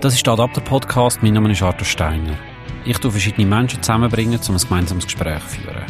[0.00, 1.22] Das ist der Adapter-Podcast.
[1.22, 2.36] Mein Name ist Arthur Steiner.
[2.84, 5.84] Ich tue verschiedene Menschen zusammenbringen, um ein gemeinsames Gespräch zu führen.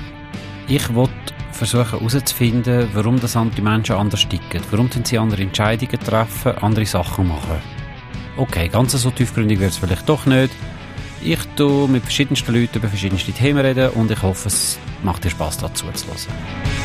[0.69, 1.09] Ich will
[1.51, 4.63] versuchen herauszufinden, warum das andere Menschen anders ticken.
[4.71, 7.61] Warum sie andere Entscheidungen treffen, andere Sachen machen.
[8.37, 10.53] Okay, ganz so tiefgründig wird es vielleicht doch nicht.
[11.23, 15.31] Ich tue mit verschiedensten Leuten über verschiedenste Themen reden und ich hoffe, es macht dir
[15.31, 16.84] Spaß dazu zu hören.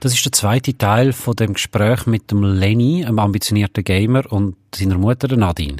[0.00, 4.56] Das ist der zweite Teil von dem Gespräch mit dem Lenny, einem ambitionierten Gamer, und
[4.72, 5.78] seiner Mutter, Nadine.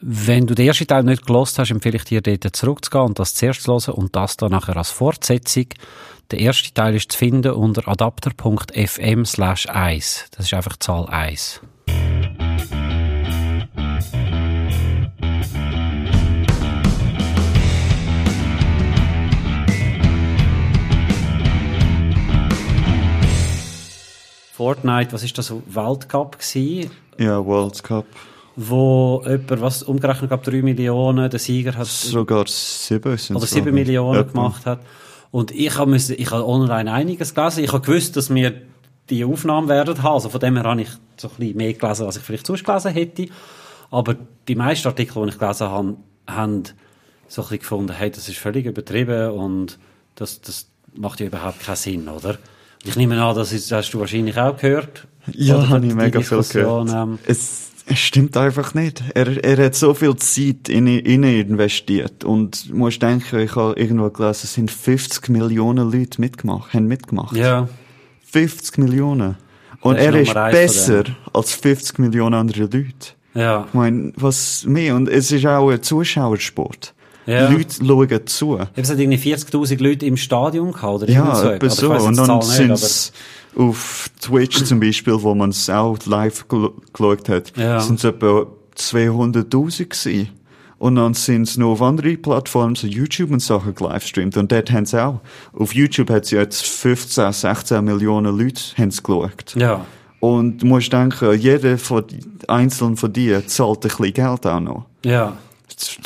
[0.00, 3.34] Wenn du den ersten Teil nicht gelost hast, empfehle ich dir, dort zurückzugehen und das
[3.34, 5.68] zuerst zu hören und das dann nachher als Fortsetzung.
[6.30, 10.26] Der erste Teil ist zu finden unter adapter.fm slash 1.
[10.32, 11.62] Das ist einfach Zahl 1.
[24.56, 26.90] Fortnite, was ist das, Weltcup gewesen?
[27.18, 28.06] Ja, World Cup.
[28.56, 31.86] Wo jemand, was umgerechnet gab, 3 Millionen, der Sieger hat...
[31.86, 34.32] Sogar 7 sind Oder 7 Millionen Öppen.
[34.32, 34.80] gemacht hat.
[35.30, 37.64] Und ich habe ich habe online einiges gelesen.
[37.64, 38.62] Ich habe gewusst, dass wir
[39.10, 40.14] die Aufnahmen werden haben.
[40.14, 42.64] Also von dem her habe ich so ein bisschen mehr gelesen, als ich vielleicht sonst
[42.64, 43.26] gelesen hätte.
[43.90, 44.16] Aber
[44.48, 46.62] die meisten Artikel, die ich gelesen habe, haben
[47.28, 49.78] so ein bisschen gefunden, hey, das ist völlig übertrieben und
[50.14, 52.38] das, das macht ja überhaupt keinen Sinn, oder?
[52.84, 55.06] Ich nehme an, das, ist, hast du wahrscheinlich auch gehört.
[55.32, 56.90] Ja, habe ich mega viel gehört.
[56.90, 59.02] Ähm, es, es stimmt einfach nicht.
[59.14, 62.24] Er, er hat so viel Zeit in, in investiert.
[62.24, 66.86] Und du musst denken, ich habe irgendwo gelesen, es sind 50 Millionen Leute mitgemacht, haben
[66.86, 67.36] mitgemacht.
[67.36, 67.68] Ja.
[68.30, 69.36] 50 Millionen.
[69.80, 73.14] Und er ist besser als 50 Millionen andere Leute.
[73.34, 73.66] Ja.
[73.68, 74.96] Ich meine, was mehr?
[74.96, 76.94] Und es ist auch ein Zuschauersport.
[77.26, 77.48] Ja.
[77.50, 78.58] Leute schauen zu.
[78.74, 81.50] Es hat irgendwie 40.000 Leute im Stadion gehabt, oder Ja, so.
[81.50, 81.92] etwa so.
[81.92, 83.12] Und dann sind es
[83.56, 87.80] auf Twitch zum Beispiel, wo man es auch live geschaut hat, ja.
[87.80, 90.28] sind es etwa 200.000 gewesen.
[90.78, 94.36] Und dann sind es noch auf andere Plattformen, so YouTube und Sachen gelivestreamt.
[94.36, 95.20] Und dort haben sie auch.
[95.54, 99.54] Auf YouTube hat es jetzt 15, 16 Millionen Leute haben's geschaut.
[99.56, 99.86] Ja.
[100.20, 102.04] Und du musst denken, jeder von,
[102.46, 104.84] einzelnen von dir zahlt ein bisschen Geld auch noch.
[105.04, 105.36] Ja.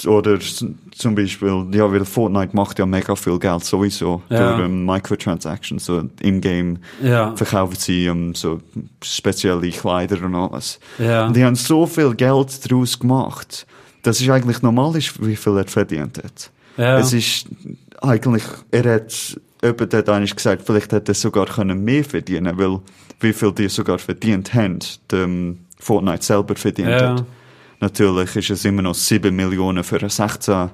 [0.06, 4.56] Oder zum Beispiel, ja, weil Fortnite macht ja mega viel Geld sowieso ja.
[4.56, 7.36] durch um, Microtransactions, so im Game ja.
[7.36, 8.60] verkaufen sie um, so
[9.02, 10.80] spezielle Kleider und alles.
[10.98, 11.26] Ja.
[11.26, 13.66] Und die haben so viel Geld daraus gemacht,
[14.02, 16.50] dass es eigentlich normal ist, wie viel er verdient hat.
[16.76, 16.98] Ja.
[16.98, 17.46] Es ist
[18.00, 22.80] eigentlich, er hat, jemand hat eigentlich gesagt, vielleicht hätte er sogar können mehr verdienen, weil
[23.20, 24.80] wie viel die sogar verdient haben,
[25.12, 27.14] dem Fortnite selber verdient ja.
[27.14, 27.24] hat.
[27.80, 30.70] Natürlich ist es immer noch 7 Millionen für einen 16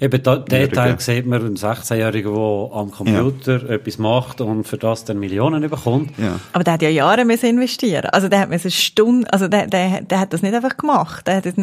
[0.00, 3.74] Eben, da, den Teil sieht man, einen 16-Jährigen, der am Computer ja.
[3.74, 6.16] etwas macht und für das dann Millionen bekommt.
[6.18, 6.38] Ja.
[6.52, 8.06] Aber der hat ja Jahre müssen investieren.
[8.06, 11.26] Also der hat müssen Stunden, also der, der, der hat das nicht einfach gemacht.
[11.26, 11.56] Der hat sich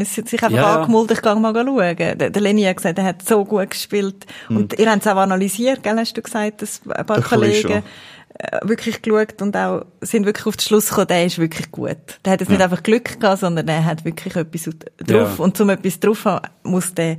[0.43, 0.75] einfach ja.
[0.75, 1.95] angemult, ich gehe mal schauen.
[1.97, 4.25] Der, der Lenny hat gesagt, er hat so gut gespielt.
[4.49, 4.57] Mhm.
[4.57, 7.81] Und ihr habt es auch analysiert, gell, hast du gesagt, dass ein paar Kollegen äh,
[8.61, 11.97] wirklich geschaut und auch sind wirklich auf den Schluss gekommen, der ist wirklich gut.
[12.23, 12.55] Der hat jetzt ja.
[12.55, 15.37] nicht einfach Glück gehabt, sondern er hat wirklich etwas drauf.
[15.37, 15.43] Ja.
[15.43, 17.17] Und um etwas drauf zu haben, muss der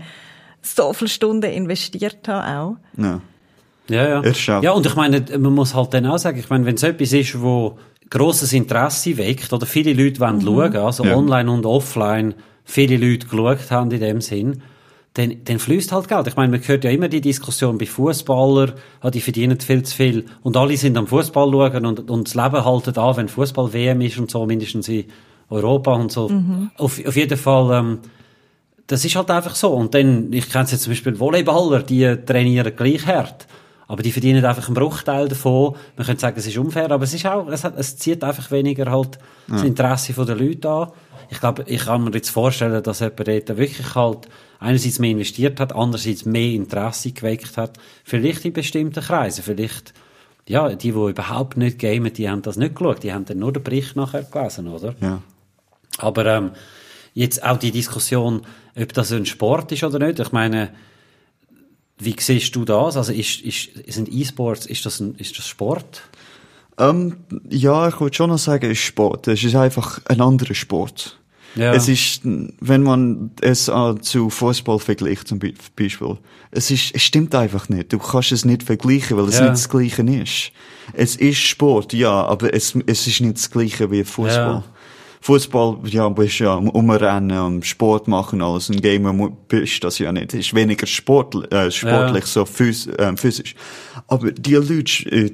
[0.62, 3.02] so viele Stunden investiert haben auch.
[3.02, 3.20] Ja.
[3.88, 4.60] Ja, ja.
[4.60, 7.12] Ja, und ich meine, man muss halt dann auch sagen, ich meine, wenn es etwas
[7.12, 7.76] ist, wo
[8.08, 10.42] grosses Interesse weckt, oder viele Leute wollen mhm.
[10.42, 11.16] schauen, also ja.
[11.16, 14.62] online und offline, viele Leute geschaut haben in dem Sinn,
[15.14, 16.26] dann, dann fließt halt Geld.
[16.28, 19.96] Ich meine, man hört ja immer die Diskussion bei Fußballern, ah, die verdienen viel zu
[19.96, 23.72] viel und alle sind am Fußball schauen und, und das Leben haltet an, wenn Fußball
[23.72, 25.06] WM ist und so, mindestens in
[25.48, 26.28] Europa und so.
[26.28, 26.70] Mhm.
[26.76, 27.98] Auf, auf jeden Fall, ähm,
[28.86, 29.70] das ist halt einfach so.
[29.72, 33.46] Und dann, ich kenne jetzt zum Beispiel Volleyballer, die trainieren gleich hart.
[33.90, 35.74] Aber die verdienen einfach einen Bruchteil davon.
[35.96, 38.48] Man könnte sagen, es ist unfair, aber es ist auch, es, hat, es zieht einfach
[38.52, 39.18] weniger halt
[39.48, 39.54] ja.
[39.54, 40.92] das Interesse der Leute an.
[41.28, 44.28] Ich glaube, ich kann mir jetzt vorstellen, dass jemand dort wirklich halt
[44.60, 47.80] einerseits mehr investiert hat, andererseits mehr Interesse geweckt hat.
[48.04, 49.92] Vielleicht in bestimmten Kreisen, vielleicht,
[50.46, 53.52] ja, die, die überhaupt nicht gamen, die haben das nicht geschaut, die haben dann nur
[53.52, 54.94] den Bericht nachher gelesen, oder?
[55.00, 55.20] Ja.
[55.98, 56.52] Aber, ähm,
[57.14, 58.42] jetzt auch die Diskussion,
[58.80, 60.20] ob das ein Sport ist oder nicht.
[60.20, 60.70] Ich meine,
[62.00, 62.96] wie siehst du das?
[62.96, 66.02] Also ist, ist, sind E-Sports, ist das, ein, ist das Sport?
[66.78, 67.18] Ähm,
[67.48, 69.28] ja, ich würde schon noch sagen, es ist Sport.
[69.28, 71.18] Es ist einfach ein anderer Sport.
[71.56, 71.74] Ja.
[71.74, 73.70] Es ist, wenn man es
[74.02, 76.16] zu Fußball vergleicht zum Beispiel,
[76.52, 77.92] es ist, es stimmt einfach nicht.
[77.92, 79.42] Du kannst es nicht vergleichen, weil es ja.
[79.42, 80.52] nicht das Gleiche ist.
[80.92, 84.36] Es ist Sport, ja, aber es, es ist nicht das Gleiche wie Fußball.
[84.36, 84.64] Ja.
[85.22, 88.70] Fußball, ja, bist ja am Umrennen, am Sport machen, alles.
[88.70, 90.32] Ein Gamer bist das ja nicht.
[90.32, 92.26] Ist weniger sport, äh, sportlich, ja.
[92.26, 93.54] so phys äh, physisch.
[94.06, 95.30] Aber die Leute,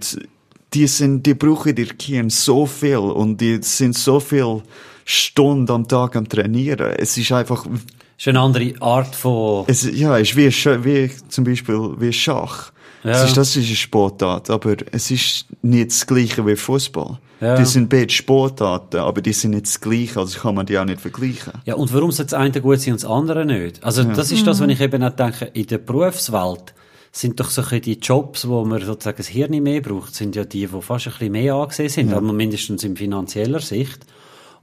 [0.74, 4.62] die sind, die brauchen ihr Gehirn so viel und die sind so viel
[5.04, 6.94] Stunden am Tag am Trainieren.
[6.98, 7.82] Es ist einfach, es
[8.18, 9.66] ist eine andere Art von...
[9.68, 12.72] Es, ja, es ist wie, wie zum Beispiel wie Schach.
[13.06, 13.12] Ja.
[13.12, 17.20] Es ist, das ist eine Sportart, aber es ist nicht das Gleiche wie Fußball.
[17.40, 17.56] Ja.
[17.56, 20.84] Die sind beide Sportarten, aber die sind nicht das Gleiche, also kann man die auch
[20.84, 21.52] nicht vergleichen.
[21.66, 23.84] Ja, und warum soll das eine gut sein und das andere nicht?
[23.84, 24.12] Also, ja.
[24.12, 26.74] das ist das, was ich eben auch denke, in der Berufswelt
[27.12, 30.66] sind doch so die Jobs, wo man sozusagen das Hirn mehr braucht, sind ja die,
[30.66, 34.00] die fast ein bisschen mehr angesehen sind, aber mindestens in finanzieller Sicht.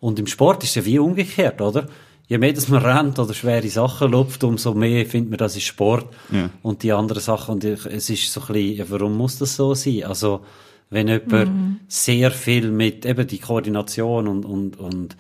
[0.01, 1.87] Und im Sport ist es ja wie umgekehrt, oder?
[2.27, 5.65] Je mehr dass man rennt oder schwere Sachen lupft, umso mehr findet man, das ist
[5.65, 6.07] Sport.
[6.31, 6.49] Ja.
[6.61, 9.73] Und die anderen Sachen, und es ist so ein bisschen, ja, warum muss das so
[9.73, 10.03] sein?
[10.03, 10.45] Also,
[10.89, 11.79] wenn jemand mhm.
[11.87, 15.17] sehr viel mit eben die Koordination und, und, und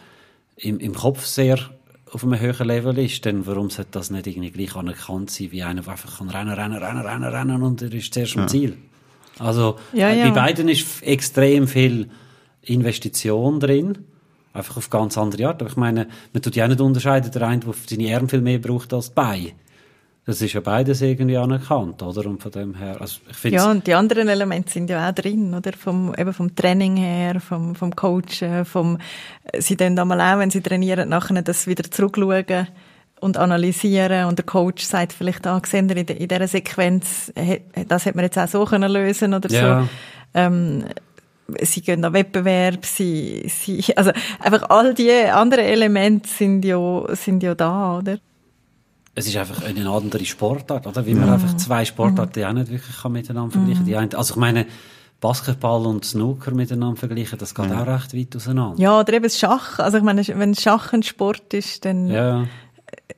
[0.57, 1.57] im, im Kopf sehr
[2.11, 5.63] auf einem höheren Level ist, dann warum sollte das nicht irgendwie gleich anerkannt sein, wie
[5.63, 8.77] einer, der einfach kann rennen, rennen, rennen, rennen, rennen und er ist zuerst am Ziel.
[9.39, 10.29] Also, ja, ja.
[10.29, 12.09] bei beiden ist extrem viel
[12.61, 13.97] Investition drin.
[14.53, 15.61] Einfach auf ganz andere Art.
[15.61, 18.59] Aber ich meine, man tut ja nicht unterscheiden, der eine, der seine Arme viel mehr
[18.59, 19.51] braucht als die Beine.
[20.25, 22.25] Das ist ja beides irgendwie anerkannt, oder?
[22.27, 25.53] Und von dem her, also ich Ja, und die anderen Elemente sind ja auch drin,
[25.53, 25.73] oder?
[25.73, 28.99] Vom, eben vom Training her, vom, vom Coachen, vom,
[29.57, 32.67] sie dann einmal auch, wenn sie trainieren, nachher das wieder zurückschauen
[33.19, 37.33] und analysieren und der Coach sagt vielleicht, ah, gesehen in, in dieser Sequenz,
[37.87, 39.81] das hätte man jetzt auch so können lösen oder ja.
[39.81, 39.89] so.
[40.35, 40.85] Ähm,
[41.61, 47.43] sie gehen an Wettbewerb, sie, sie, also einfach all die anderen Elemente sind ja, sind
[47.43, 48.17] ja da, oder?
[49.15, 51.05] Es ist einfach eine andere Sportart, oder?
[51.05, 51.33] Wie man ja.
[51.35, 52.45] einfach zwei Sportarten mhm.
[52.45, 53.83] auch nicht wirklich kann miteinander vergleichen.
[53.83, 54.09] Mhm.
[54.09, 54.65] Die also ich meine,
[55.23, 57.81] Basketball und Snooker miteinander vergleichen, das geht ja.
[57.81, 58.81] auch recht weit auseinander.
[58.81, 59.79] Ja, oder eben Schach.
[59.79, 62.45] Also ich meine, wenn Schach ein Sport ist, dann ja.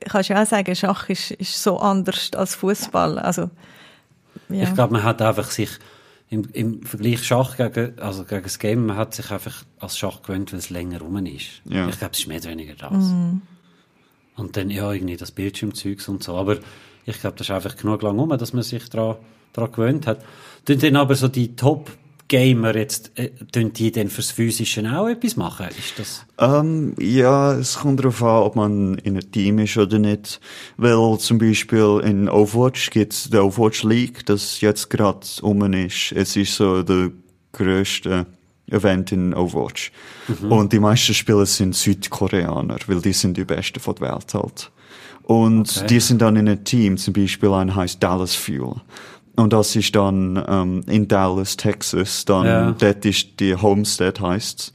[0.00, 3.18] kannst du ja auch sagen, Schach ist, ist so anders als Fußball.
[3.18, 3.50] Also,
[4.50, 4.64] ja.
[4.64, 5.70] Ich glaube, man hat einfach sich
[6.28, 10.22] im, im Vergleich Schach gegen, also gegen das Game, man hat sich einfach als Schach
[10.22, 11.62] gewöhnt, weil es länger rum ist.
[11.64, 11.88] Ja.
[11.88, 13.04] Ich glaube, es ist mehr oder weniger das.
[13.04, 13.42] Mhm.
[14.36, 16.36] Und dann, ja, irgendwie das Bildschirmzeugs und so.
[16.36, 16.58] Aber
[17.06, 19.16] ich glaube, das ist einfach genug lang rum, dass man sich daran,
[19.52, 20.24] daran gewöhnt hat.
[20.64, 21.90] dann aber so die Top-
[22.28, 25.66] Gamer jetzt, äh, die denn fürs Physische auch etwas machen?
[25.68, 26.26] Ist das?
[26.38, 30.40] Ähm, ja, es kommt darauf an, ob man in einem Team ist oder nicht.
[30.76, 36.12] Weil zum Beispiel in Overwatch gibt es die Overwatch League, das jetzt gerade um ist.
[36.12, 37.10] Es ist so der
[37.52, 38.26] größte
[38.70, 39.92] Event in Overwatch.
[40.28, 40.52] Mhm.
[40.52, 44.70] Und die meisten Spieler sind Südkoreaner, weil die sind die Besten von der Welt halt.
[45.22, 45.86] Und okay.
[45.88, 48.76] die sind dann in einem Team, zum Beispiel ein heißt Dallas Fuel.
[49.36, 52.24] Und das ist dann ähm, in Dallas, Texas.
[52.24, 52.72] Dann ja.
[52.72, 54.72] dort ist die Homestead heißt's.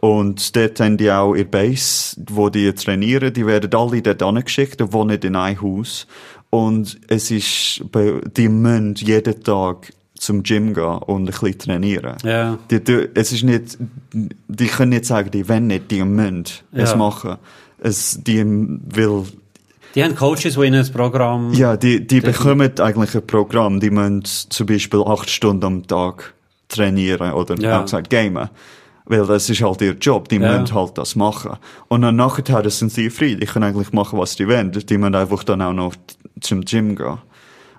[0.00, 3.32] Und dort haben die auch ihr Base, wo die trainieren.
[3.32, 6.06] Die werden alle dort angeschickt und wohnen in einem Haus.
[6.50, 7.82] Und es ist,
[8.36, 12.16] die müssen jeden Tag zum Gym gehen und ein bisschen trainieren.
[12.22, 12.58] Ja.
[12.70, 13.78] Die, die, es ist nicht,
[14.12, 16.84] die können nicht sagen, die wollen nicht, die müssen ja.
[16.84, 17.36] es machen.
[17.78, 19.24] Es, die will
[19.94, 21.52] die haben Coaches, die ihnen ein Programm...
[21.52, 23.80] Ja, die, die bekommen eigentlich ein Programm.
[23.80, 26.34] Die müssen zum Beispiel acht Stunden am Tag
[26.68, 27.78] trainieren oder ja.
[27.78, 28.48] auch gesagt gamen.
[29.06, 30.58] Weil das ist halt ihr Job, die ja.
[30.58, 31.58] müssen halt das machen.
[31.88, 34.72] Und dann nachher sind sie frei, die können eigentlich machen, was die wollen.
[34.72, 35.94] Die müssen einfach dann auch noch
[36.40, 37.18] zum Gym gehen.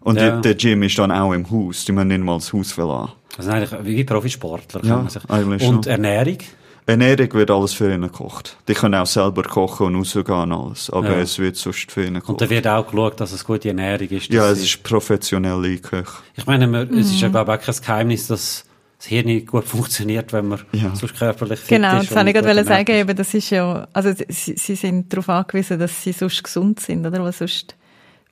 [0.02, 0.36] Und ja.
[0.36, 3.14] die, der Gym ist dann auch im Haus, die müssen nicht mal das Haus verlassen.
[3.36, 4.86] Das sind eigentlich wie Profisportler.
[4.86, 5.92] Ja, eigentlich Und schon.
[5.92, 6.38] Ernährung?
[6.88, 8.58] Ernährung wird alles für ihn gekocht.
[8.68, 10.90] Die können auch selber kochen und rausgehen alles.
[10.92, 11.20] Aber ja.
[11.20, 12.30] es wird sonst für ihn gekocht.
[12.30, 14.32] Und da wird auch geschaut, dass es gute Ernährung ist.
[14.32, 16.06] Ja, es ist professionelle Küche.
[16.36, 17.00] Ich meine, man, mhm.
[17.00, 17.34] es ist ja, mhm.
[17.34, 18.66] glaube ich, auch kein Geheimnis, dass
[18.98, 20.96] das Hirn gut funktioniert, wenn man ja.
[20.96, 21.92] sonst körperlich fit genau, ist.
[21.94, 25.30] Genau, das wollte ich gerade sagen, eben, das ist ja, also sie, sie sind darauf
[25.30, 27.22] angewiesen, dass sie sonst gesund sind, oder?
[27.24, 27.76] Weil sonst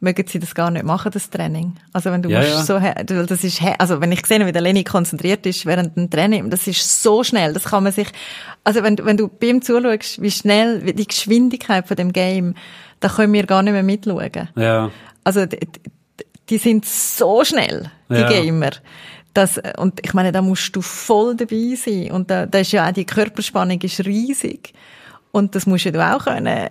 [0.03, 1.75] mögen sie das gar nicht machen, das Training.
[1.93, 2.93] Also wenn du ja, musst ja.
[3.03, 6.50] so, das ist, also wenn ich sehe, wie der Lenny konzentriert ist während dem Training,
[6.50, 8.10] das ist so schnell, das kann man sich,
[8.63, 12.53] also wenn, wenn du bei ihm zuschaust, wie schnell, wie die Geschwindigkeit von dem Game,
[13.00, 14.50] da können wir gar nicht mehr mitschauen.
[14.55, 14.91] Ja.
[15.24, 15.60] Also die,
[16.50, 18.27] die sind so schnell, die ja.
[18.27, 18.72] Gamer.
[19.33, 22.12] Das, und ich meine, da musst du voll dabei sein.
[22.12, 24.74] Und da, da ist ja auch die Körperspannung ist riesig.
[25.31, 26.67] Und das musst du auch können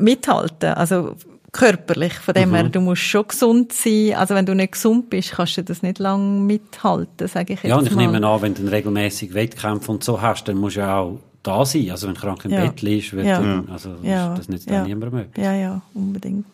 [0.00, 0.70] mithalten.
[0.70, 1.16] Also
[1.52, 2.14] körperlich.
[2.14, 2.54] Von dem mhm.
[2.54, 4.14] her, du musst schon gesund sein.
[4.14, 7.70] Also wenn du nicht gesund bist, kannst du das nicht lange mithalten, sage ich jetzt
[7.70, 8.06] Ja, und ich mal.
[8.06, 11.64] nehme an, wenn du regelmäßig Wettkämpfe und so hast, dann musst du ja auch da
[11.64, 11.90] sein.
[11.90, 12.64] Also wenn du krank im ja.
[12.64, 13.40] Bett liegst, wird ja.
[13.40, 14.34] dann, also ja.
[14.34, 14.84] das nicht ja.
[14.84, 15.44] niemand möglich.
[15.44, 16.46] Ja, ja, unbedingt.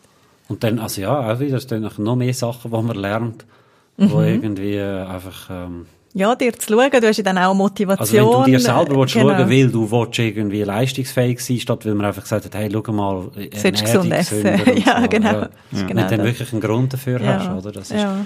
[0.49, 3.45] Und dann, also ja, auch wieder, es sind noch mehr Sachen, die man lernt,
[3.97, 4.11] mhm.
[4.11, 5.85] wo irgendwie einfach, ähm,
[6.19, 7.99] ja, dir zu schauen, du hast ja dann auch Motivation.
[7.99, 9.29] Also wenn du dir selber willst genau.
[9.29, 12.91] schauen weil du willst irgendwie leistungsfähig sein, statt weil man einfach gesagt hat, hey, schau
[12.91, 14.45] mal, Sollst gesund essen.
[14.85, 15.07] ja, so.
[15.07, 15.31] genau.
[15.31, 15.49] Ja.
[15.71, 15.83] Ja.
[15.87, 17.39] Genau wenn du dann wirklich einen Grund dafür ja.
[17.39, 17.71] hast, oder?
[17.71, 18.25] Das ist, ja.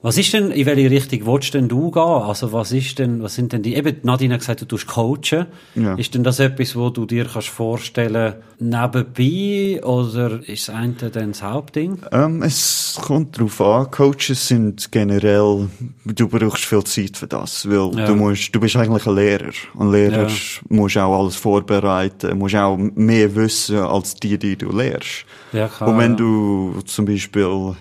[0.00, 2.00] Was ist denn, in welche Richtung willst denn du gehen?
[2.02, 5.46] Also was ist denn, was sind denn die, eben Nadine hat gesagt, du tust coachen.
[5.74, 5.96] Ja.
[5.96, 11.32] Ist denn das etwas, wo du dir kannst vorstellen, nebenbei, oder ist das eine dann
[11.32, 11.98] das Hauptding?
[12.12, 13.90] Ähm, es kommt drauf an.
[13.90, 15.68] Coaches sind generell,
[16.04, 18.06] du brauchst viel Zeit für das, weil ja.
[18.06, 19.50] du musst, du bist eigentlich ein Lehrer.
[19.74, 20.34] Und Lehrer ja.
[20.68, 25.24] musst auch alles vorbereiten, musst auch mehr wissen als die, die du lehrst.
[25.52, 27.74] Ja, klar, Und wenn du zum Beispiel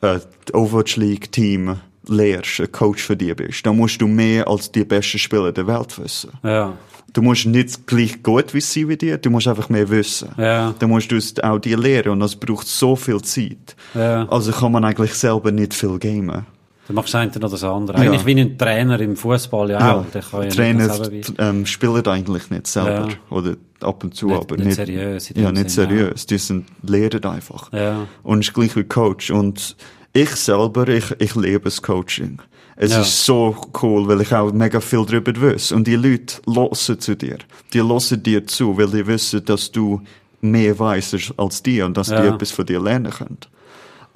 [0.00, 0.18] äh,
[0.52, 1.76] Overwatch League Team
[2.06, 5.66] lehrst, ein Coach für die bist, dann musst du mehr als die besten Spieler der
[5.66, 6.30] Welt wissen.
[6.42, 6.74] Ja.
[7.12, 10.28] Du musst nicht gleich gut wie sie wie dir, du musst einfach mehr wissen.
[10.36, 10.74] Ja.
[10.78, 13.76] Dann musst du es auch dir lehren und das braucht so viel Zeit.
[13.94, 14.28] Ja.
[14.28, 16.46] Also kann man eigentlich selber nicht viel gamen.
[16.88, 17.98] Du machst das eine oder das andere.
[17.98, 18.26] Eigentlich ja.
[18.26, 20.06] wie ein Trainer im Fußball ja, auch.
[20.06, 23.08] Der kann ja Trainer ähm, spielen eigentlich nicht selber.
[23.08, 23.14] Ja.
[23.28, 25.28] Oder ab und zu, nicht, aber nicht, nicht seriös.
[25.34, 26.26] ja, nicht Sinn, seriös.
[26.26, 27.70] Die sind lehren einfach.
[27.72, 28.06] Ja.
[28.22, 29.30] Und ist gleich wie Coach.
[29.30, 29.76] Und
[30.14, 32.40] ich selber, ich, ich liebe das Coaching.
[32.76, 33.02] Es ja.
[33.02, 35.72] ist so cool, weil ich auch mega viel darüber weiß.
[35.72, 37.38] Und die Leute hören zu dir.
[37.74, 40.00] Die hören dir zu, weil die wissen, dass du
[40.40, 42.22] mehr weißt als die und dass ja.
[42.22, 43.38] die etwas von dir lernen können.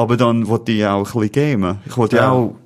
[0.02, 1.78] Aber dann wollte ich auch ein bisschen gamen.
[1.86, 2.32] Ich wollte ja.
[2.32, 2.56] auch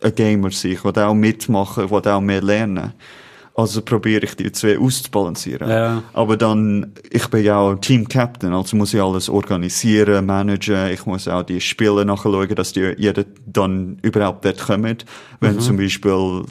[0.00, 0.72] ein Gamer sein.
[0.72, 1.86] Ich wollte auch mitmachen.
[1.86, 2.92] Ich wollte auch mehr lernen.
[3.56, 5.68] Also probiere ich die zwei auszubalancieren.
[5.68, 6.04] Ja.
[6.12, 10.92] Aber dann, ich bin ja auch Team Captain, also muss ich alles organisieren, managen.
[10.92, 15.04] Ich muss auch die Spiele nachschauen, dass die jeder dann überhaupt dort kommt.
[15.40, 15.60] Wenn mhm.
[15.60, 16.44] zum Beispiel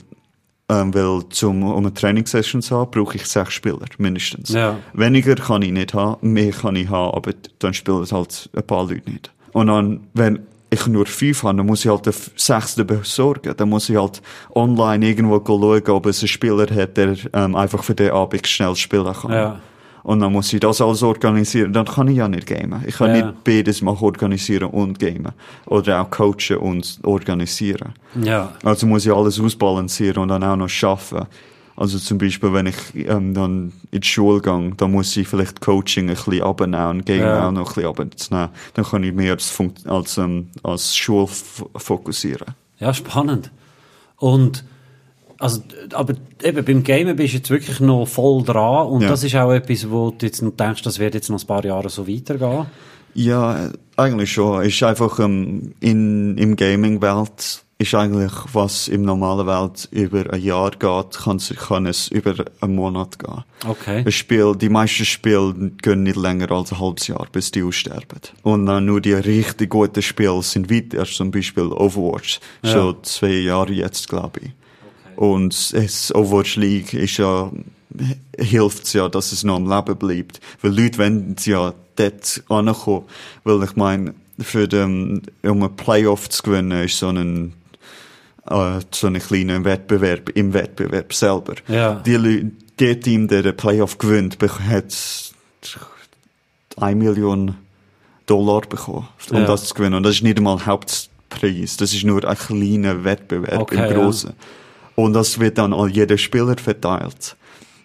[0.67, 4.49] ähm, weil zum, um eine Trainingssession zu haben, brauche ich sechs Spieler, mindestens.
[4.49, 4.77] Ja.
[4.93, 8.63] Weniger kann ich nicht haben, mehr kann ich haben, aber dann spielen es halt ein
[8.63, 9.31] paar Leute nicht.
[9.55, 13.53] Und dann, wenn ich nur fünf habe, dann muss ich halt den sechsten besorgen.
[13.55, 14.21] Dann muss ich halt
[14.53, 18.75] online irgendwo schauen, ob es einen Spieler hat, der ähm, einfach für den Abend schnell
[18.75, 19.31] spielen kann.
[19.31, 19.62] Ja.
[20.03, 21.71] Und dann muss ich das alles organisieren.
[21.71, 22.83] Dann kann ich ja nicht gamen.
[22.85, 23.27] Ich kann ja.
[23.27, 25.31] nicht beides machen, organisieren und gamen.
[25.67, 27.93] Oder auch coachen und organisieren.
[28.21, 28.51] Ja.
[28.62, 31.27] Also muss ich alles ausbalancieren und dann auch noch schaffen.
[31.77, 35.60] Also zum Beispiel, wenn ich ähm, dann in die Schule gehe, dann muss ich vielleicht
[35.60, 37.48] Coaching ein bisschen abnehmen und Game ja.
[37.48, 38.50] auch noch ein bisschen abnehmen.
[38.74, 39.53] Dann kann ich mehr als,
[39.86, 42.55] als, ähm, als Schule fokussieren.
[42.79, 43.51] Ja, spannend.
[44.17, 44.63] Und
[45.38, 49.10] also, aber eben beim Gamen bist du jetzt wirklich noch voll dran und ja.
[49.10, 51.65] das ist auch etwas, wo du jetzt noch denkst, das wird jetzt noch ein paar
[51.65, 52.67] Jahre so weitergehen.
[53.13, 54.63] Ja, eigentlich schon.
[54.63, 60.72] Ist einfach ähm, in im Gaming-Welt ist eigentlich, was im normalen Welt über ein Jahr
[60.72, 63.44] geht, kann, kann es über einen Monat gehen.
[63.67, 64.03] Okay.
[64.05, 68.22] Ein Spiel, die meisten Spiele gehen nicht länger als ein halbes Jahr, bis die aussterben.
[68.44, 72.72] Und dann nur die richtig guten Spiele sind weiter, zum Beispiel Overwatch, ja.
[72.72, 74.51] schon zwei Jahre jetzt, glaube ich.
[75.15, 75.32] Okay.
[75.34, 77.51] Und es, Overwatch League ist ja,
[78.38, 80.39] hilft ja, dass es noch am Leben bleibt.
[80.62, 83.03] Weil Leute wollen ja dort ankommen.
[83.44, 87.53] Weil ich meine, für den, um ein Playoff zu gewinnen, ist so ein
[88.49, 91.55] äh, so einen kleinen Wettbewerb im Wettbewerb selber.
[91.67, 91.95] Ja.
[92.05, 95.33] Die, der Team, der den Playoff gewinnt, hat
[96.77, 97.55] eine Million
[98.25, 99.45] Dollar bekommen, um ja.
[99.45, 99.95] das zu gewinnen.
[99.95, 101.77] Und das ist nicht einmal Hauptpreis.
[101.77, 104.31] Das ist nur ein kleiner Wettbewerb okay, im Großen.
[104.31, 104.35] Ja.
[104.95, 107.35] Und das wird dann an jeden Spieler verteilt.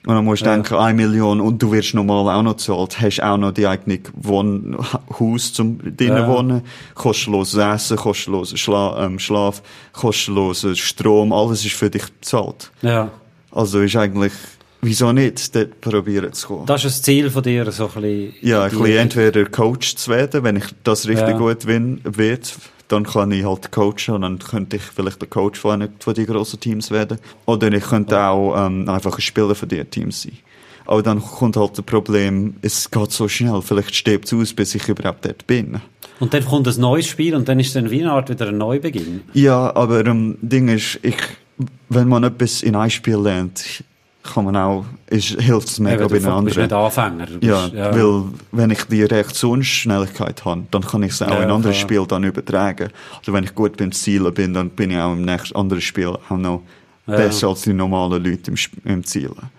[0.06, 0.54] Und dann musst du ja.
[0.54, 4.00] denken, eine Million und du wirst normal auch noch zahlt, hast auch noch die eigene
[4.14, 4.78] Wohn
[5.18, 6.28] Haus zum drinnen ja.
[6.28, 6.62] wohnen,
[6.94, 12.70] kostenloses Essen, kostenloser Schla ähm, Schlaf, kostenloser Strom, alles ist für dich bezahlt.
[12.80, 13.10] Ja.
[13.50, 14.32] Also ist eigentlich,
[14.80, 16.66] wieso nicht, dort probieren zu kommen.
[16.66, 18.34] Das ist das Ziel von dir, so ein bisschen.
[18.40, 21.36] Ja, ein bisschen entweder Coach zu werden, wenn ich das richtig ja.
[21.36, 22.54] gut win, wird,
[22.90, 26.26] dann kann ich halt coachen und dann könnte ich vielleicht der Coach von von den
[26.26, 27.18] grossen Teams werden.
[27.46, 30.38] Oder ich könnte auch ähm, einfach ein Spieler von diesen Teams sein.
[30.86, 34.74] Aber dann kommt halt das Problem, es geht so schnell, vielleicht stirbt es aus, bis
[34.74, 35.80] ich überhaupt dort bin.
[36.18, 38.58] Und dann kommt ein neues Spiel und dann ist dann wie eine Art wieder ein
[38.58, 39.22] Neubeginn.
[39.32, 41.16] Ja, aber ähm, Ding ist, ich,
[41.88, 43.84] wenn man etwas in einem Spiel lernt,
[44.22, 46.44] kann man auch, ist, hilft es mega bei einem anderen.
[46.44, 47.26] Bist nicht Anfänger.
[47.26, 51.42] Bist, ja, ja, weil wenn ich die Reaktionsschnelligkeit habe, dann kann ich es auch ja,
[51.42, 52.90] in andere Spiel dann übertragen.
[53.18, 56.08] Also wenn ich gut beim Zielen bin, dann bin ich auch im nächsten anderen Spiel
[56.08, 56.62] auch noch
[57.06, 57.16] ja.
[57.16, 59.50] besser als die normalen Leute im, im Zielen.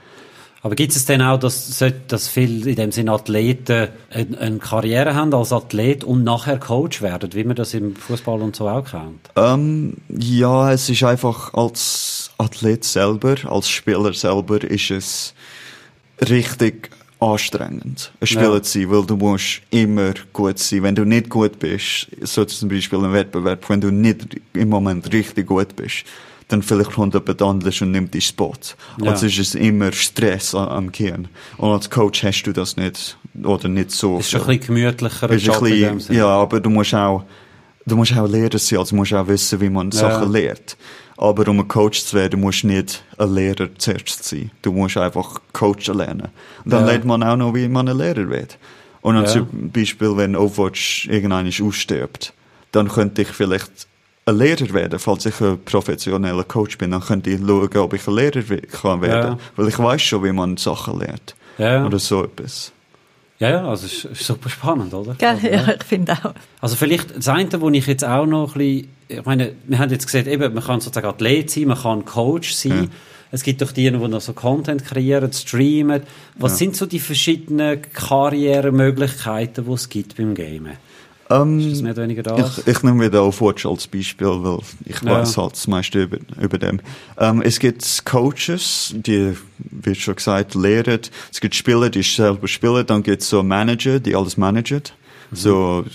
[0.64, 5.16] Aber gibt es denn auch, dass, dass viele in dem Sinne Athleten eine, eine, Karriere
[5.16, 8.86] haben als Athlet und nachher Coach werden, wie man das im Fußball und so auch
[8.86, 9.30] kennt?
[9.36, 15.34] Ähm, ja, es ist einfach als Athlet selber, als Spieler selber, ist es
[16.30, 18.64] richtig anstrengend, ein Spieler ja.
[18.64, 20.84] zu sein, weil du musst immer gut sein.
[20.84, 25.12] Wenn du nicht gut bist, so zum Beispiel im Wettbewerb, wenn du nicht im Moment
[25.12, 26.04] richtig gut bist,
[26.52, 28.54] dann vielleicht kommt jemand anderes und nimmt die Spot.
[29.02, 29.12] Ja.
[29.12, 31.28] Also ist es immer Stress am Gehirn.
[31.58, 34.20] Und als Coach hast du das nicht, oder nicht so.
[34.20, 37.24] Ist ein bisschen gemütlicher ist Job ein bisschen, Ja, aber du musst auch,
[37.86, 40.00] du musst auch Lehrer sein, also musst auch wissen, wie man ja.
[40.00, 40.78] Sachen lehrt.
[41.18, 44.52] Aber um ein Coach zu werden, musst du nicht ein Lehrer zuerst sein.
[44.62, 46.30] Du musst einfach Coach lernen.
[46.66, 46.92] Und dann ja.
[46.92, 48.58] lernt man auch noch, wie man ein Lehrer wird.
[49.02, 49.26] Und ja.
[49.26, 52.34] zum Beispiel, wenn Overwatch irgendwann ausstirbt,
[52.72, 53.88] dann könnte ich vielleicht
[54.26, 58.08] ein Lehrer werden, falls ich ein professioneller Coach bin, dann könnte ich schauen, ob ich
[58.08, 59.32] ein Lehrer kann werden.
[59.32, 59.40] Ja.
[59.56, 61.36] Weil ich weiß schon, wie man Sachen lernt.
[61.58, 61.86] Ja.
[61.86, 62.72] Oder so etwas.
[63.40, 65.16] Ja, ja, also es ist super spannend, oder?
[65.16, 66.34] Gell, also, ja, ich finde auch.
[66.60, 69.90] Also vielleicht das eine, wo ich jetzt auch noch ein bisschen, ich meine, wir haben
[69.90, 72.84] jetzt gesehen, eben, man kann sozusagen Athlet sein, man kann Coach sein.
[72.84, 72.90] Ja.
[73.32, 76.04] Es gibt doch die, die noch so Content kreieren, streamen.
[76.36, 76.58] Was ja.
[76.58, 80.74] sind so die verschiedenen Karrieremöglichkeiten, die es gibt beim Gamen?
[81.32, 82.60] Ähm, ist das mehr oder weniger das?
[82.60, 85.12] Ich, ich nehme wieder Overwatch als Beispiel, weil ich ja.
[85.12, 86.80] weiß halt das meiste über, über dem.
[87.18, 91.02] Ähm, es gibt Coaches, die, wie schon gesagt, lehren.
[91.32, 92.86] Es gibt Spieler, die selber spielen.
[92.86, 94.84] Dann gibt es so Manager, die alles managen.
[95.32, 95.36] Mhm.
[95.36, 95.86] So,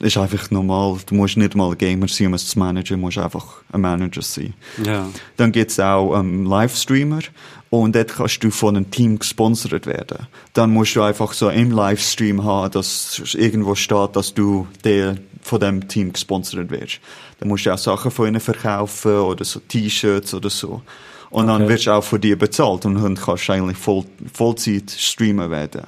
[0.00, 0.98] ist einfach normal.
[1.06, 2.98] Du musst nicht mal ein Gamer sein, um es zu managen.
[2.98, 4.54] Du musst einfach ein Manager sein.
[4.84, 5.08] Ja.
[5.36, 7.20] Dann gibt es auch ähm, Livestreamer
[7.80, 10.26] und dort kannst du von einem Team gesponsert werden.
[10.52, 15.60] Dann musst du einfach so im Livestream haben, dass irgendwo steht, dass du der von
[15.60, 17.00] dem Team gesponsert wirst.
[17.38, 20.82] Dann musst du auch Sachen von ihnen verkaufen oder so T-Shirts oder so.
[21.30, 21.58] Und okay.
[21.58, 25.50] dann wirst du auch von dir bezahlt und dann kannst du eigentlich voll, Vollzeit streamen
[25.50, 25.82] werden.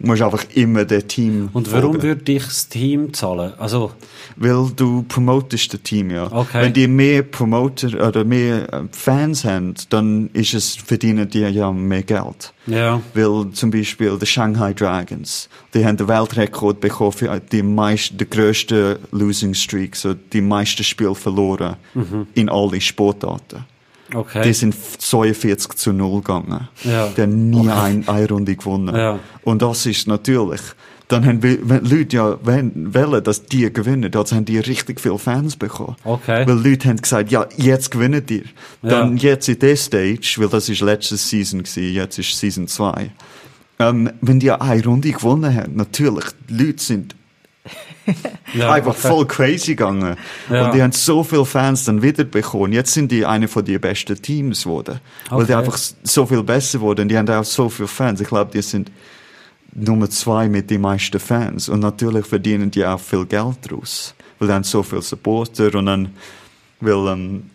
[0.00, 2.02] Du musst einfach immer dem Team Und warum folgen.
[2.02, 3.52] würde dich das Team zahlen?
[3.58, 3.92] Also
[4.36, 6.32] Weil du promotest das Team, ja.
[6.32, 6.62] Okay.
[6.62, 11.70] Wenn die mehr Promoter oder mehr äh, Fans haben, dann ist es, verdienen die ja
[11.70, 12.54] mehr Geld.
[12.66, 13.02] Ja.
[13.12, 18.28] Weil zum Beispiel die Shanghai Dragons, die haben den Weltrekord bekommen für die meist, die
[18.28, 22.26] grösste Losing Streak, so die meisten Spiele verloren mhm.
[22.32, 23.66] in alle Sportarten.
[24.14, 24.42] Okay.
[24.42, 26.68] Die sind 42 zu 0 gegangen.
[26.84, 27.08] Ja.
[27.08, 27.70] Die haben nie okay.
[27.70, 28.94] ein, eine Runde gewonnen.
[28.94, 29.18] Ja.
[29.42, 30.60] Und das ist natürlich,
[31.08, 35.56] dann haben wenn Leute ja wollen, dass die gewinnen, also haben die richtig viele Fans
[35.56, 35.96] bekommen.
[36.04, 36.46] Okay.
[36.46, 38.44] Weil Leute haben gesagt, ja, jetzt gewinnen die.
[38.82, 39.30] Dann ja.
[39.30, 43.10] jetzt in der Stage, weil das ist letzte Season gewesen, jetzt ist Season 2.
[43.80, 47.14] Ähm, wenn die eine Runde gewonnen haben, natürlich, die Leute sind
[48.54, 49.08] ja, einfach okay.
[49.08, 50.16] voll crazy gegangen.
[50.50, 50.66] Ja.
[50.66, 52.72] Und die haben so viele Fans dann wieder bekommen.
[52.72, 55.00] Jetzt sind die eine von den besten Teams geworden.
[55.26, 55.36] Okay.
[55.36, 57.08] Weil die einfach so viel besser wurden.
[57.08, 58.20] Die haben auch so viele Fans.
[58.20, 58.90] Ich glaube, die sind
[59.72, 61.68] Nummer zwei mit den meisten Fans.
[61.68, 64.14] Und natürlich verdienen die auch viel Geld daraus.
[64.38, 66.14] Weil die haben so viele Supporter und dann,
[66.80, 67.50] weil, ähm,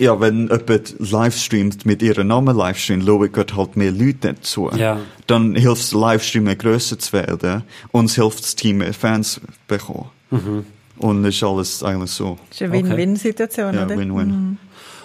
[0.00, 4.70] ja, wenn jemand livestreamt mit ihrem Namen livestreamt, schauen halt mehr Leute dazu.
[4.74, 4.98] Ja.
[5.26, 7.62] Dann hilft es, Livestream grösser zu werden.
[7.92, 10.10] Uns hilft das Team mehr Fans zu bekommen.
[10.30, 10.64] Mhm.
[10.98, 12.38] Und das ist alles eigentlich so.
[12.48, 13.74] Das ist eine Win-Win-Situation.
[13.74, 14.28] Ja, Win-Win.
[14.28, 14.58] Mhm.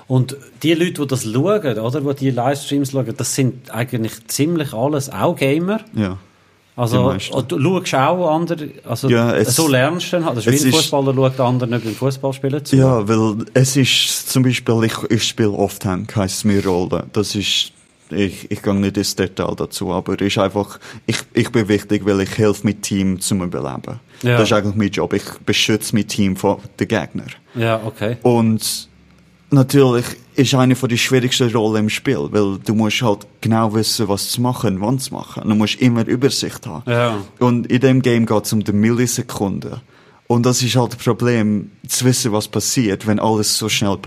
[0.08, 4.73] Und die Leute, die das schauen, oder, die die Livestreams schauen, das sind eigentlich ziemlich
[4.73, 5.81] alles auch Gamer.
[5.93, 6.17] Ja.
[6.78, 10.36] Also, du schaust auch andere, also, ja, es, so lernst du dann halt.
[10.38, 12.76] Also, wie ein Fußballer schaut anderen nicht beim Fußballspielen zu.
[12.76, 17.06] Ja, weil es ist, zum Beispiel, ich, ich spiele oft Hank, heisst es mir Rolle.
[17.14, 17.72] Das ist,
[18.10, 22.20] ich, ich gehe nicht ins Detail dazu, aber ist einfach, ich, ich bin wichtig, weil
[22.22, 24.02] ich helfe mit Team zum Überleben.
[24.22, 24.38] Ja.
[24.38, 25.14] Das ist eigentlich mein Job.
[25.14, 27.32] Ich beschütze mein Team vor den Gegnern.
[27.56, 28.18] Ja, okay.
[28.22, 28.90] Und,
[29.56, 34.08] natürlich ist eine von die schwierigsten Rollen im Spiel, weil du musst halt genau wissen,
[34.08, 35.48] was zu machen, wann zu machen.
[35.48, 36.89] Du musst immer Übersicht haben.
[36.89, 37.17] Ja.
[37.39, 39.82] Und in dem Game geht es um die Millisekunden.
[40.28, 43.98] Und das ist halt das Problem, zu wissen, was passiert, wenn alles so schnell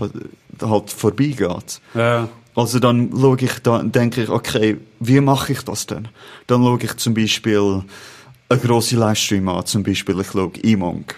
[0.61, 1.81] halt vorbeigeht.
[1.95, 2.27] Ja.
[2.55, 6.09] Also dann schaue ich, dann denke ich, okay, wie mache ich das denn?
[6.47, 7.83] Dann schaue ich zum Beispiel
[8.49, 11.15] eine grosse Livestream an, zum Beispiel ich schaue E-Monk.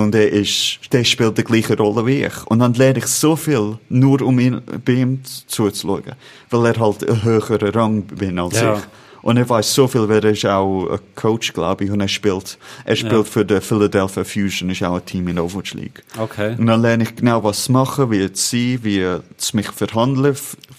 [0.00, 2.46] Und er ist, der spielt die gleiche Rolle wie ich.
[2.46, 6.14] Und dann lerne ich so viel, nur um ihn, bei ihm zuzuschauen.
[6.50, 8.74] Weil er halt ein höherer Rang bin als ja.
[8.74, 8.82] ich.
[9.22, 12.08] Und er weiß so viel, weil er ist auch ein Coach, glaube ich, und er
[12.08, 13.22] spielt, er spielt ja.
[13.24, 16.02] für die Philadelphia Fusion, ist auch ein Team in Overwatch League.
[16.16, 16.56] Okay.
[16.56, 20.36] Und dann lerne ich genau, was zu machen, wie zu sein, wie zu mich verhandeln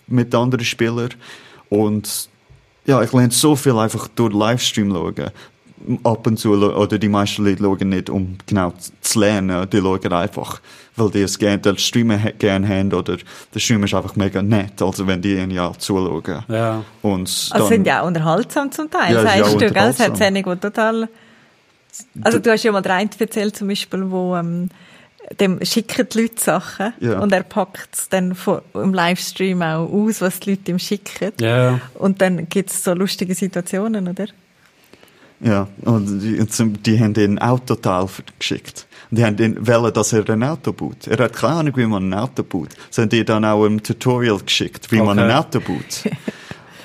[0.08, 1.14] mit anderen Spielern.
[1.70, 2.30] Und
[2.86, 5.32] ja, ich lerne so viel einfach durch Livestream schauen
[6.04, 10.14] ab und zu, oder die meisten Leute schauen nicht, um genau zu lernen, die schauen
[10.14, 10.62] einfach,
[10.96, 13.18] weil die es gerne, den Streamer gerne haben, oder
[13.54, 16.44] der Streamer ist einfach mega nett, also wenn die ihnen ja zuschauen.
[16.48, 16.84] Ja.
[17.02, 19.90] Und also dann, sind ja auch unterhaltsam zum Teil, ja, sagst du, gell?
[19.90, 21.10] Es hat Szenen, die total,
[22.22, 24.70] also du hast ja mal rein erzählt, zum Beispiel, wo, ähm,
[25.40, 27.20] dem schicken die Leute Sachen ja.
[27.20, 31.32] und er packt es dann vor, im Livestream auch aus, was die Leute ihm schicken.
[31.40, 31.80] Ja.
[31.94, 34.28] Und dann gibt es so lustige Situationen, oder?
[35.44, 36.46] Ja, und die,
[36.86, 38.86] die haben den Autoteil geschickt.
[39.10, 41.08] Und die haben den wollen, dass er ein Auto baut.
[41.08, 42.70] Er hat keine Ahnung, wie man ein Auto baut.
[42.90, 45.06] Sie haben die dann auch im Tutorial geschickt, wie okay.
[45.06, 46.04] man ein Auto baut.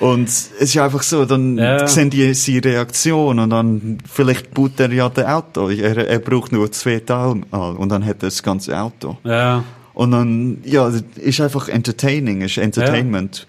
[0.00, 1.86] Und es ist einfach so, dann ja.
[1.86, 5.70] sehen die seine Reaktion und dann, vielleicht baut er ja das Auto.
[5.70, 9.16] Er, er braucht nur zwei Teile und dann hat er das ganze Auto.
[9.24, 9.64] Ja.
[9.94, 13.46] Und dann, ja, es ist einfach entertaining, es ist Entertainment.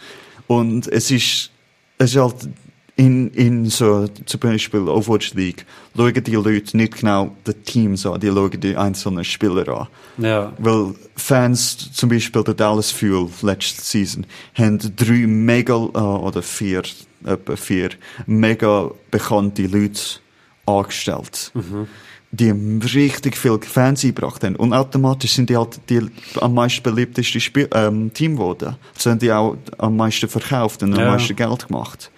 [0.48, 0.56] Ja.
[0.56, 1.52] Und es ist,
[1.98, 2.48] es ist halt,
[2.98, 8.20] in, in so, zum Beispiel Overwatch League, schauen die Leute nicht genau die Teams an,
[8.20, 9.88] die schauen die einzelnen Spieler an.
[10.18, 10.52] Ja.
[10.58, 16.82] Weil Fans, zum Beispiel der Dallas Fuel letzte Season, haben drei mega, äh, oder vier,
[17.24, 17.92] etwa vier,
[18.26, 20.02] mega bekannte Leute
[20.66, 21.52] angestellt.
[21.54, 21.88] Mhm.
[22.32, 22.52] Die
[22.94, 24.56] richtig viel Fans eingebracht haben.
[24.56, 26.02] Und automatisch sind die halt die
[26.42, 28.76] am meisten beliebtesten Spiel ähm, Team geworden.
[28.98, 31.12] So haben die auch am meisten verkauft und am ja.
[31.12, 32.12] meisten Geld gemacht.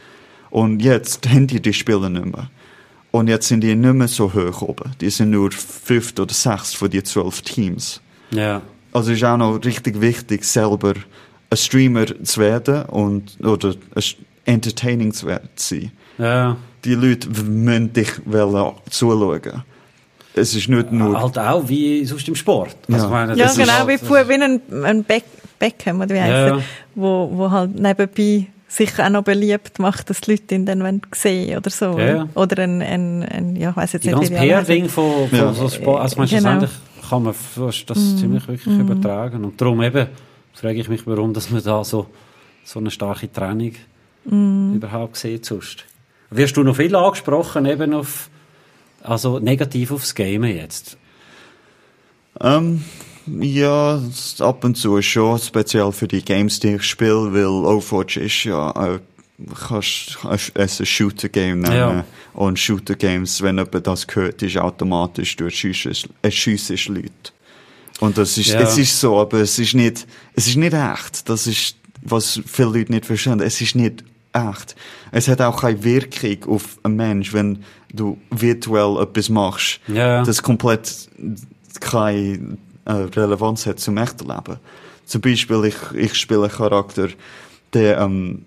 [0.49, 2.49] Und jetzt haben die die Spieler nicht mehr.
[3.11, 4.91] Und jetzt sind die nicht mehr so hoch oben.
[5.01, 8.01] Die sind nur fünft oder sechst von den zwölf Teams.
[8.31, 8.61] Ja.
[8.91, 10.93] Also ist auch noch richtig wichtig, selber
[11.49, 13.73] ein Streamer zu werden und, oder
[14.45, 15.91] entertaining zu sein.
[16.17, 16.57] Ja.
[16.85, 18.09] Die Leute müssen dich
[18.89, 19.63] zuschauen.
[20.35, 21.19] Es ist nicht nur...
[21.19, 22.75] Halt auch wie sonst im Sport.
[22.91, 25.23] Also ja, meine, ja genau, halt, wie, wie ein, ein Beck,
[25.57, 26.59] Beckham, oder wie heißt ja.
[26.95, 31.57] wo, wo halt nebenbei sich auch noch beliebt macht, dass die Leute ihn dann sehen
[31.57, 31.97] oder so.
[31.99, 32.29] Ja.
[32.35, 35.53] Oder ein, ein, ein, ja, ich weiss jetzt Die nicht, ganze PR-Ding von, von ja.
[35.53, 36.65] so Sport, also meinst, genau.
[37.09, 38.17] kann man das mm.
[38.17, 38.81] ziemlich wirklich mm.
[38.81, 39.43] übertragen.
[39.43, 40.07] Und darum eben
[40.53, 42.07] frage ich mich, warum, dass man da so,
[42.63, 43.73] so eine starke Trennung
[44.25, 44.75] mm.
[44.75, 45.85] überhaupt sieht sonst.
[46.29, 48.29] Wirst du noch viel angesprochen, eben auf,
[49.01, 50.95] also negativ aufs Game jetzt?
[52.39, 52.83] Ähm,
[53.39, 54.01] ja,
[54.39, 58.71] ab und zu schon, speziell für die Games, die ich spiele, weil Overwatch ist ja,
[58.71, 58.99] äh,
[59.67, 60.17] kannst
[60.53, 61.75] es ein Shooter-Game nennen.
[61.75, 62.05] Ja.
[62.33, 67.09] Und Shooter-Games, wenn jemand das gehört, ist automatisch, du erschiessest Leute.
[67.99, 68.61] Und das ist, ja.
[68.61, 71.27] es ist so, aber es ist nicht, es ist nicht echt.
[71.27, 73.41] Das ist, was viele Leute nicht verstehen.
[73.41, 74.75] Es ist nicht echt.
[75.11, 77.63] Es hat auch keine Wirkung auf einen Mensch, wenn
[77.93, 79.81] du virtuell etwas machst.
[79.87, 80.23] Ja.
[80.23, 81.09] Das komplett
[81.81, 84.57] keine äh, Relevanz hat zum echten Leben.
[85.05, 87.09] Zum Beispiel, ich, ich spiele einen Charakter,
[87.73, 88.45] der ähm,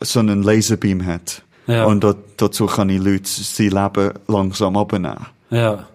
[0.00, 1.42] so einen Laserbeam hat.
[1.66, 1.84] Ja.
[1.84, 5.26] Und dort, dazu kann ich Leute sein Leben langsam abnehmen.
[5.50, 5.86] Ja.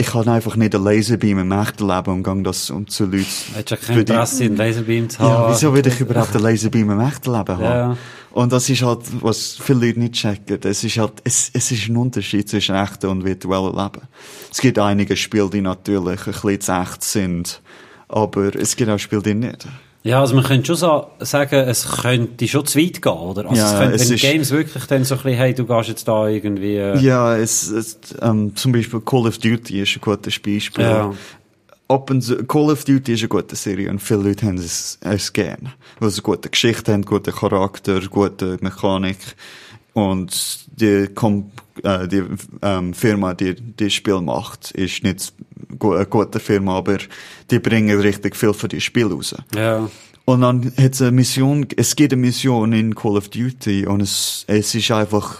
[0.00, 3.26] Ich kann einfach nicht einen Laserbeam im echten Leben und gehe das um zu Leuten.
[3.54, 5.42] Hättest du kein Interesse, einen Laserbeam zu haben?
[5.42, 7.62] Ja, wieso würde ich überhaupt einen Laserbeam im echten Leben haben?
[7.62, 7.96] Ja.
[8.30, 10.58] Und das ist halt, was viele Leute nicht checken.
[10.64, 14.08] Es ist halt, es, es ist ein Unterschied zwischen echten und virtuellen Leben.
[14.50, 17.62] Es gibt einige Spiele, die natürlich ein bisschen zu echt sind.
[18.08, 19.68] Aber es gibt auch Spiele, die nicht.
[20.02, 23.50] Ja, also man könnte schon so sagen, es könnte schon zu weit gehen, oder?
[23.50, 25.88] Also ja, es könnte, wenn es Games wirklich dann so ein bisschen, hey, du gehst
[25.88, 26.76] jetzt da irgendwie...
[26.76, 30.84] Äh ja, es, es ähm, zum Beispiel Call of Duty ist ein gutes Beispiel.
[30.84, 31.12] Ja.
[32.20, 35.72] Zu, Call of Duty ist eine gute Serie und viele Leute haben es, es gern.
[35.98, 39.18] Weil sie gute Geschichte haben, guten Charakter, gute Mechanik.
[39.92, 41.50] Und die, Kom
[41.82, 42.22] äh, die
[42.62, 45.32] ähm, Firma, die das Spiel macht, ist nicht
[45.82, 46.98] eine gute Firma, aber
[47.50, 49.34] die bringen richtig viel für die Spiel raus.
[49.54, 49.88] Ja.
[50.24, 54.00] Und dann hat es eine Mission, es gibt eine Mission in Call of Duty und
[54.00, 55.38] es, es ist einfach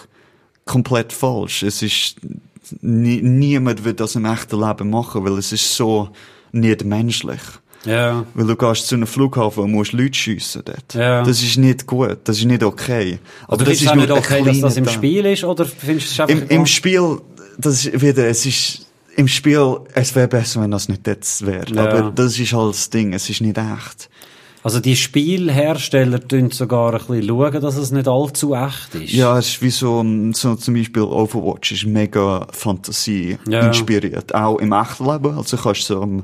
[0.65, 1.63] komplett falsch.
[1.63, 2.17] Es ist,
[2.81, 6.09] nie, niemand wird das im echten Leben machen, weil es ist so,
[6.53, 7.41] nicht menschlich.
[7.85, 8.27] Ja.
[8.35, 10.95] Weil du gehst zu einem Flughafen und musst Leute schiessen dort.
[10.95, 11.23] Ja.
[11.23, 13.19] Das ist nicht gut, das ist nicht okay.
[13.49, 16.51] Aber das ist nicht okay, dass das im Spiel ist, oder findest du es einfach...
[16.51, 17.19] Im, im Spiel,
[17.59, 18.87] das ist wieder, es ist,
[19.21, 21.67] im Spiel, es wäre besser, wenn das nicht jetzt wäre.
[21.73, 21.89] Ja.
[21.89, 24.09] Aber das ist halt das Ding, es ist nicht echt.
[24.63, 29.13] Also die Spielhersteller tun sogar ein bisschen schauen, dass es nicht allzu echt ist.
[29.13, 33.67] Ja, es ist wie so, so zum Beispiel Overwatch ist mega Fantasie ja.
[33.67, 35.37] inspiriert, auch im echten Leben.
[35.37, 36.23] Also kannst du so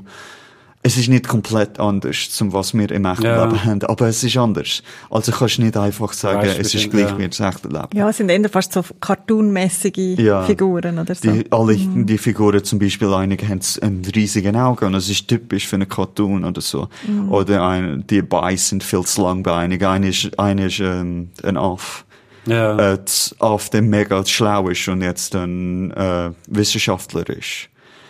[0.83, 3.43] es ist nicht komplett anders, zum was wir im echten ja.
[3.43, 4.83] Leben haben, aber es ist anders.
[5.09, 7.17] Also kannst du nicht einfach sagen, weißt, es ist gleich ja.
[7.17, 7.89] wie das echte Leben.
[7.93, 10.43] Ja, es sind eher fast so cartoonmäßige ja.
[10.43, 11.29] Figuren oder so.
[11.29, 12.05] Die, alle mhm.
[12.05, 15.89] die Figuren zum Beispiel, einige haben einen riesigen Auge und das ist typisch für einen
[15.89, 16.87] Cartoon oder so.
[17.05, 17.31] Mhm.
[17.31, 19.85] Oder ein, die Beine sind viel zu lang bei einigen.
[19.85, 22.05] Eine ist, eine ist ähm, ein Aff.
[22.45, 22.93] Ja.
[22.93, 22.99] Äh,
[23.39, 27.67] auf dem mega schlau ist und jetzt ein äh, Wissenschaftler ist.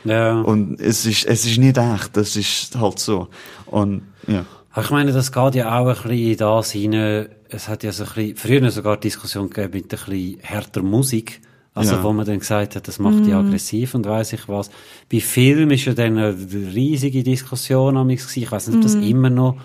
[0.07, 0.41] Ja.
[0.41, 3.27] Und es ist, es ist nicht echt, das ist halt so.
[3.65, 4.45] Und, ja.
[4.79, 8.03] Ich meine, das geht ja auch ein bisschen in das hinein, es hat ja so
[8.03, 11.41] ein bisschen, früher sogar Diskussion gegeben mit ein bisschen härter Musik.
[11.73, 12.03] Also, ja.
[12.03, 13.37] wo man dann gesagt hat, das macht die mm.
[13.37, 14.71] aggressiv und weiß ich was.
[15.11, 16.35] Bei Film ist ja dann eine
[16.73, 19.03] riesige Diskussion am Ich weiß nicht, ob das mm.
[19.03, 19.57] immer noch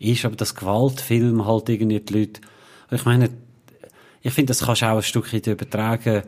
[0.00, 2.40] ist, aber das Gewaltfilm halt irgendwie die Leute,
[2.90, 3.30] ich meine,
[4.22, 6.24] ich finde, das kannst du auch ein Stückchen übertragen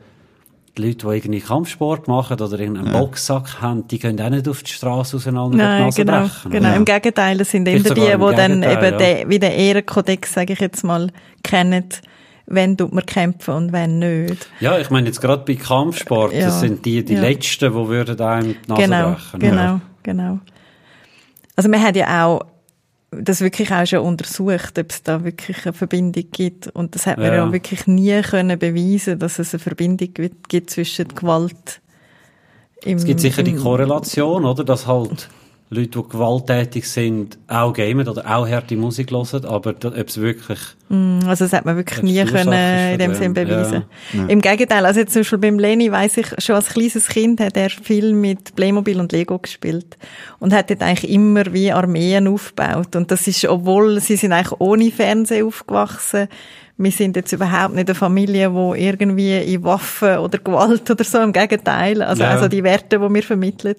[0.76, 3.00] die Leute, die irgendwie Kampfsport machen oder irgendeinen ja.
[3.00, 6.50] Boxsack haben, die gehen auch nicht auf die Straße auseinander Nein, genau, brechen.
[6.50, 6.74] Genau, ja.
[6.74, 8.90] im Gegenteil, das sind eher die, die dann eben ja.
[8.90, 11.10] den, wie den Ehrenkodex, sage ich jetzt mal,
[11.42, 11.88] kennen,
[12.46, 14.48] wenn tut man kämpfen und wenn nicht.
[14.60, 16.46] Ja, ich meine jetzt gerade bei Kampfsport, ja.
[16.46, 19.40] das sind die, die Letzten, die würden einem die Nase genau, brechen.
[19.40, 20.38] Genau, genau.
[21.56, 22.44] Also man hat ja auch
[23.20, 26.68] das wirklich auch schon untersucht, ob es da wirklich eine Verbindung gibt.
[26.68, 30.10] Und das hat man ja, ja wirklich nie können beweisen, dass es eine Verbindung
[30.48, 31.80] gibt zwischen Gewalt.
[32.84, 35.28] Im, es gibt sicher die Korrelation, oder, dass halt
[35.74, 40.58] Leute, die gewalttätig sind, auch gamen oder auch harte Musik hören, aber ob es wirklich...
[40.88, 43.84] Mm, also das hat man wirklich nie können in dem Sinn beweisen.
[44.12, 44.26] Ja.
[44.26, 47.56] Im Gegenteil, also jetzt zum Beispiel beim Leni weiss ich, schon als kleines Kind hat
[47.56, 49.98] er viel mit Playmobil und Lego gespielt
[50.38, 54.60] und hat dort eigentlich immer wie Armeen aufgebaut und das ist, obwohl sie sind eigentlich
[54.60, 56.28] ohne Fernsehen aufgewachsen,
[56.76, 61.20] wir sind jetzt überhaupt nicht eine Familie, wo irgendwie in Waffen oder Gewalt oder so,
[61.20, 62.30] im Gegenteil, also, ja.
[62.30, 63.76] also die Werte, die wir vermitteln.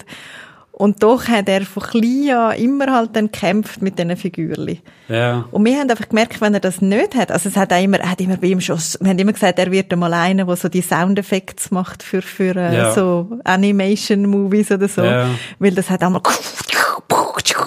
[0.78, 4.80] Und doch hat er von klein an immer halt dann gekämpft mit diesen Figürchen.
[5.08, 5.46] Ja.
[5.50, 7.98] Und wir haben einfach gemerkt, wenn er das nicht hat, also es hat auch immer,
[7.98, 10.56] er hat immer bei ihm schon, wir haben immer gesagt, er wird einmal einer, der
[10.56, 12.92] so die Soundeffekte macht für, für äh, ja.
[12.92, 15.02] so Animation-Movies oder so.
[15.02, 15.30] Ja.
[15.58, 16.20] Weil das hat einmal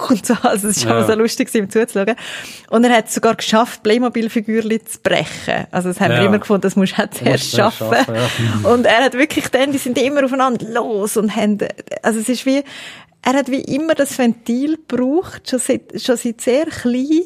[0.09, 0.35] und so.
[0.41, 1.05] Also es ist schon ja.
[1.05, 2.15] so lustig, ihm zuzuschauen.
[2.69, 5.67] Und er hat es sogar geschafft, Playmobil-Figürchen zu brechen.
[5.71, 6.19] Also das haben ja.
[6.19, 7.87] wir immer gefunden, das musst du zuerst schaffen.
[7.87, 8.69] schaffen ja.
[8.69, 11.57] Und er hat wirklich dann, die sind immer aufeinander los und haben,
[12.03, 12.63] also es ist wie,
[13.21, 17.23] er hat wie immer das Ventil gebraucht, schon seit, schon seit sehr klein,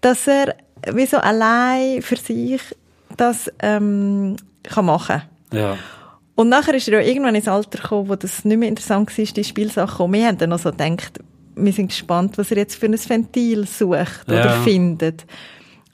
[0.00, 0.56] dass er
[0.92, 2.60] wie so allein für sich
[3.16, 5.58] das ähm, kann machen kann.
[5.58, 5.78] Ja.
[6.34, 9.24] Und nachher ist er ja irgendwann ins Alter gekommen, wo das nicht mehr interessant war,
[9.24, 10.04] die Spielsachen.
[10.04, 11.20] Und wir haben dann noch so gedacht,
[11.56, 14.40] wir sind gespannt, was er jetzt für ein Ventil sucht ja.
[14.40, 15.24] oder findet.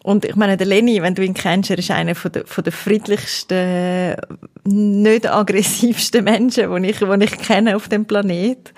[0.03, 2.65] Und ich meine, der Lenny, wenn du ihn kennst, er ist einer von der, von
[2.65, 4.17] der friedlichsten,
[4.65, 8.75] nicht aggressivsten Menschen, die ich, die ich kenne auf dem Planet.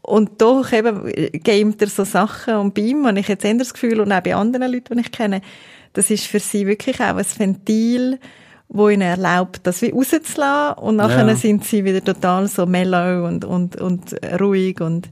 [0.00, 1.10] Und doch eben
[1.42, 4.20] gamet er so Sachen und bei ihm habe ich jetzt eher das Gefühl und auch
[4.20, 5.40] bei anderen Leuten, die ich kenne,
[5.94, 8.18] das ist für sie wirklich auch ein Ventil,
[8.68, 11.34] wo ihnen erlaubt, das wie rauszulassen und nachher ja.
[11.34, 15.08] sind sie wieder total so mellow und, und, und ruhig und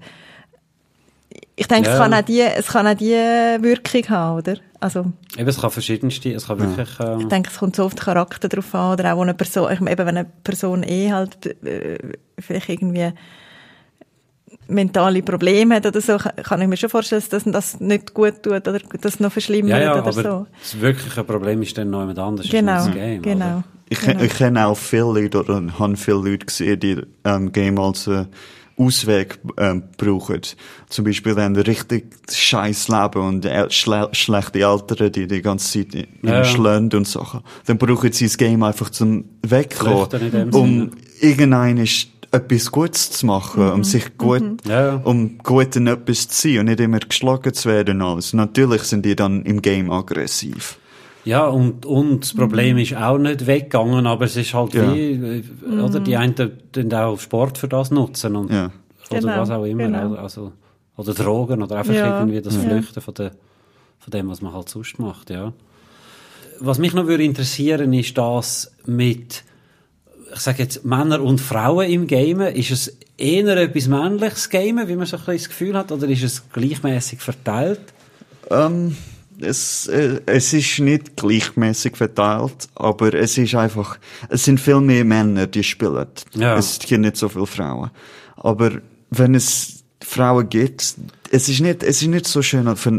[1.55, 1.95] ich denke, ja.
[1.95, 4.57] es, kann auch die, es kann auch die Wirkung haben, oder?
[4.81, 6.77] Also, eben, es kann verschiedenste, es kann ja.
[6.77, 7.01] wirklich...
[7.01, 9.71] Äh, ich denke, es kommt so auf den Charakter drauf an, oder auch eine Person,
[9.71, 11.99] eben wenn eine Person eh halt äh,
[12.39, 13.13] vielleicht irgendwie
[14.69, 18.67] mentale Probleme hat oder so, kann ich mir schon vorstellen, dass das nicht gut tut
[18.67, 20.47] oder das noch verschlimmert ja, ja, oder aber so.
[20.59, 22.51] Das wirkliche Problem ist dann noch jemand anderes.
[22.51, 23.63] Genau, Game, genau.
[23.89, 24.23] Ich, genau.
[24.23, 28.25] ich kenne auch viele Leute oder habe viele Leute gesehen, die ähm, Game als äh,
[28.77, 30.41] Ausweg ähm, brauchen.
[30.89, 36.09] Zum Beispiel dann richtig scheiß Leben und äh, schle schlechte Eltern, die die ganze Zeit
[36.23, 36.45] ja.
[36.45, 37.41] schlönd und Sachen.
[37.67, 41.87] Dann brauchen sie das Game einfach zum Wegkommen, um irgendeinen
[42.33, 43.73] etwas Gutes zu machen, mhm.
[43.73, 44.57] um sich gut, mhm.
[44.65, 44.97] ja.
[45.05, 48.33] um gut in etwas zu sein und nicht immer geschlagen zu werden alles.
[48.33, 50.79] Natürlich sind die dann im Game aggressiv.
[51.25, 52.83] Ja, und, und das Problem mhm.
[52.83, 54.93] ist auch nicht weggegangen, aber es ist halt ja.
[54.93, 56.35] wie, äh, oder die einen
[56.75, 58.73] den auch Sport für das nutzen und, ja.
[59.11, 60.15] oder genau, was auch immer, genau.
[60.15, 60.53] also,
[60.97, 62.19] oder Drogen oder einfach ja.
[62.19, 63.33] irgendwie das Flüchten von, der,
[63.99, 65.53] von dem, was man halt sonst macht, ja.
[66.59, 69.45] Was mich noch würde interessieren, ist das mit,
[70.33, 72.55] ich sage jetzt, Männer und Frauen im Gamen.
[72.55, 76.09] Ist es eher etwas männliches Gamen, wie man so ein bisschen das Gefühl hat, oder
[76.09, 77.81] ist es gleichmäßig verteilt?
[78.51, 78.97] Ähm,
[79.41, 85.05] es, äh, es ist nicht gleichmäßig verteilt, aber es ist einfach, es sind viel mehr
[85.05, 86.07] Männer, die spielen.
[86.35, 86.57] Ja.
[86.57, 87.91] Es gibt nicht so viele Frauen.
[88.37, 88.73] Aber
[89.11, 90.97] wenn es Frauen gibt,
[91.31, 92.91] es ist nicht, es ist nicht so schön, also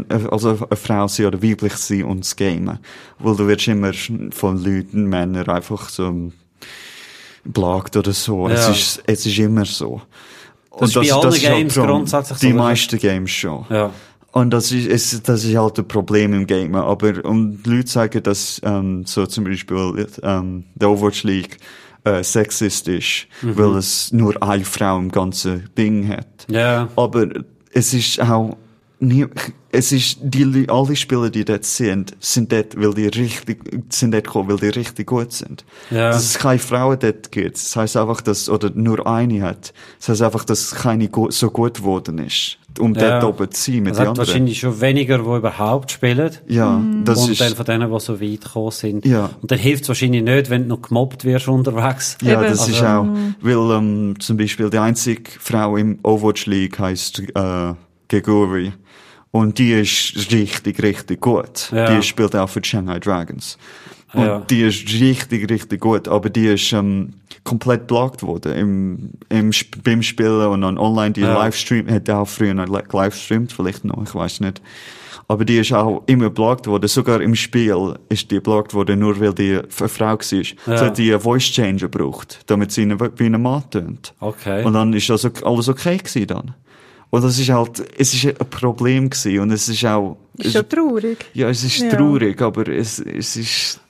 [0.48, 2.78] eine Frau sein oder weiblich sein und das Gamen.
[3.18, 3.92] Weil du wirst immer
[4.32, 6.32] von Leuten, Männern einfach so
[7.44, 8.48] blagt oder so.
[8.48, 8.54] Ja.
[8.54, 10.02] Es ist, es ist immer so.
[10.78, 13.64] Das und ist das, bei allen Games grundsätzlich Die so, meisten Games schon.
[13.70, 13.90] Ja.
[14.34, 16.74] Und das ist, ist, das ist halt ein Problem im Game.
[16.74, 21.58] Aber, und die Leute sagen, dass, ähm, so zum Beispiel, ähm, der Overwatch League,
[22.02, 23.56] äh, sexistisch, mhm.
[23.56, 26.46] weil es nur eine Frau im ganzen Ding hat.
[26.48, 26.88] Ja.
[26.96, 27.28] Aber
[27.72, 28.56] es ist auch,
[28.98, 29.24] nie,
[29.70, 34.24] es ist, die, alle Spieler, die dort sind, sind dort, weil die richtig, sind dort
[34.24, 35.64] gekommen, weil die richtig gut sind.
[35.92, 36.08] Ja.
[36.08, 37.54] Dass es keine Frauen dort gibt.
[37.54, 39.72] Das heisst einfach, dass, oder nur eine hat.
[40.00, 43.20] Das heisst einfach, dass keine so gut geworden ist um ja.
[43.20, 44.26] dort oben zu sein mit also den anderen.
[44.26, 46.30] wahrscheinlich schon weniger, die überhaupt spielen.
[46.48, 47.40] Ja, das und ist...
[47.40, 49.06] Und dann von denen, die so weit gekommen sind.
[49.06, 49.30] Ja.
[49.40, 52.18] Und dann hilft es wahrscheinlich nicht, wenn du noch gemobbt wirst unterwegs.
[52.22, 52.50] Ja, Eben.
[52.50, 53.06] das also, ist auch,
[53.40, 57.74] weil ähm, zum Beispiel die einzige Frau im Overwatch League heisst äh,
[58.08, 58.72] Geguri.
[59.30, 61.72] Und die ist richtig, richtig gut.
[61.72, 61.96] Ja.
[61.96, 63.58] Die spielt auch für Shanghai Dragons.
[64.14, 66.08] Und die ist richtig, richtig gut.
[66.08, 69.50] Aber die ist ähm, komplett blockt worden im, im,
[69.82, 71.34] beim Spielen und dann online die ja.
[71.34, 74.62] Livestream, hat auch früher noch livestreamt, vielleicht noch, ich weiß nicht.
[75.26, 76.86] Aber die ist auch immer blockt worden.
[76.86, 80.18] Sogar im Spiel ist die blockt worden, nur weil die eine Frau war.
[80.20, 80.46] Ja.
[80.78, 84.12] So hat die einen Voice Changer gebraucht, damit sie wie ein Mann tönt.
[84.20, 84.64] Okay.
[84.64, 86.54] Und dann ist also alles okay gewesen dann.
[87.08, 90.16] Und das ist halt, es ist ein Problem gewesen und es ist auch...
[90.36, 91.24] Ist schon traurig.
[91.32, 91.90] Ja, es ist ja.
[91.90, 93.80] traurig, aber es, es ist...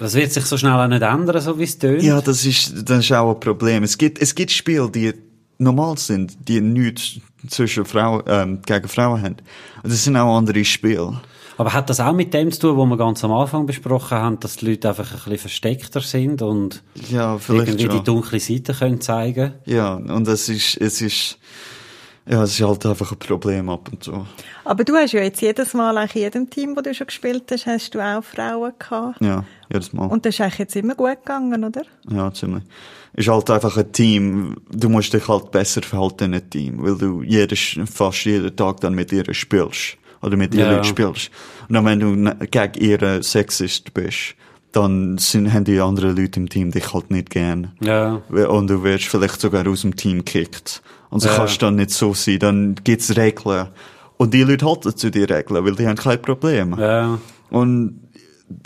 [0.00, 2.02] Das wird sich so schnell auch nicht ändern, so wie es tönt.
[2.02, 3.82] Ja, das ist, das ist auch ein Problem.
[3.84, 5.14] Es gibt, es gibt Spiele, die
[5.58, 9.36] normal sind, die nichts zwischen Frauen, ähm, gegen Frauen haben.
[9.82, 11.20] Und das sind auch andere Spiele.
[11.56, 14.40] Aber hat das auch mit dem zu tun, was wir ganz am Anfang besprochen haben,
[14.40, 17.98] dass die Leute einfach ein bisschen versteckter sind und ja, irgendwie schon.
[17.98, 19.52] die dunkle Seite können zeigen?
[19.64, 21.38] Ja, und es ist, es ist,
[22.26, 24.26] ja, es ist halt einfach ein Problem ab und zu.
[24.64, 27.44] Aber du hast ja jetzt jedes Mal, eigentlich in jedem Team, wo du schon gespielt
[27.50, 29.20] hast, hast du auch Frauen gehabt.
[29.20, 30.06] Ja, jedes Mal.
[30.06, 31.82] Und das ist eigentlich jetzt immer gut gegangen, oder?
[32.08, 32.64] Ja, ziemlich.
[33.12, 36.96] Ist halt einfach ein Team, du musst dich halt besser verhalten in einem Team, weil
[36.96, 39.98] du jedes, fast jeden Tag dann mit ihr spielst.
[40.22, 40.82] Oder mit ihr ja.
[40.82, 41.30] spielst.
[41.68, 44.34] Und dann, wenn du gegen ihre Sexist bist,
[44.76, 47.72] dann sind, haben die anderen Leute im Team dich halt nicht gern.
[47.80, 48.22] Ja.
[48.28, 50.82] Und du wirst vielleicht sogar aus dem Team gekickt.
[51.10, 51.36] Und so ja.
[51.36, 52.38] kannst du dann nicht so sein.
[52.40, 53.68] Dann gibt's Regeln.
[54.16, 56.76] Und die Leute halten zu den Regeln, weil die haben kein Problem.
[56.78, 57.18] Ja.
[57.50, 58.00] Und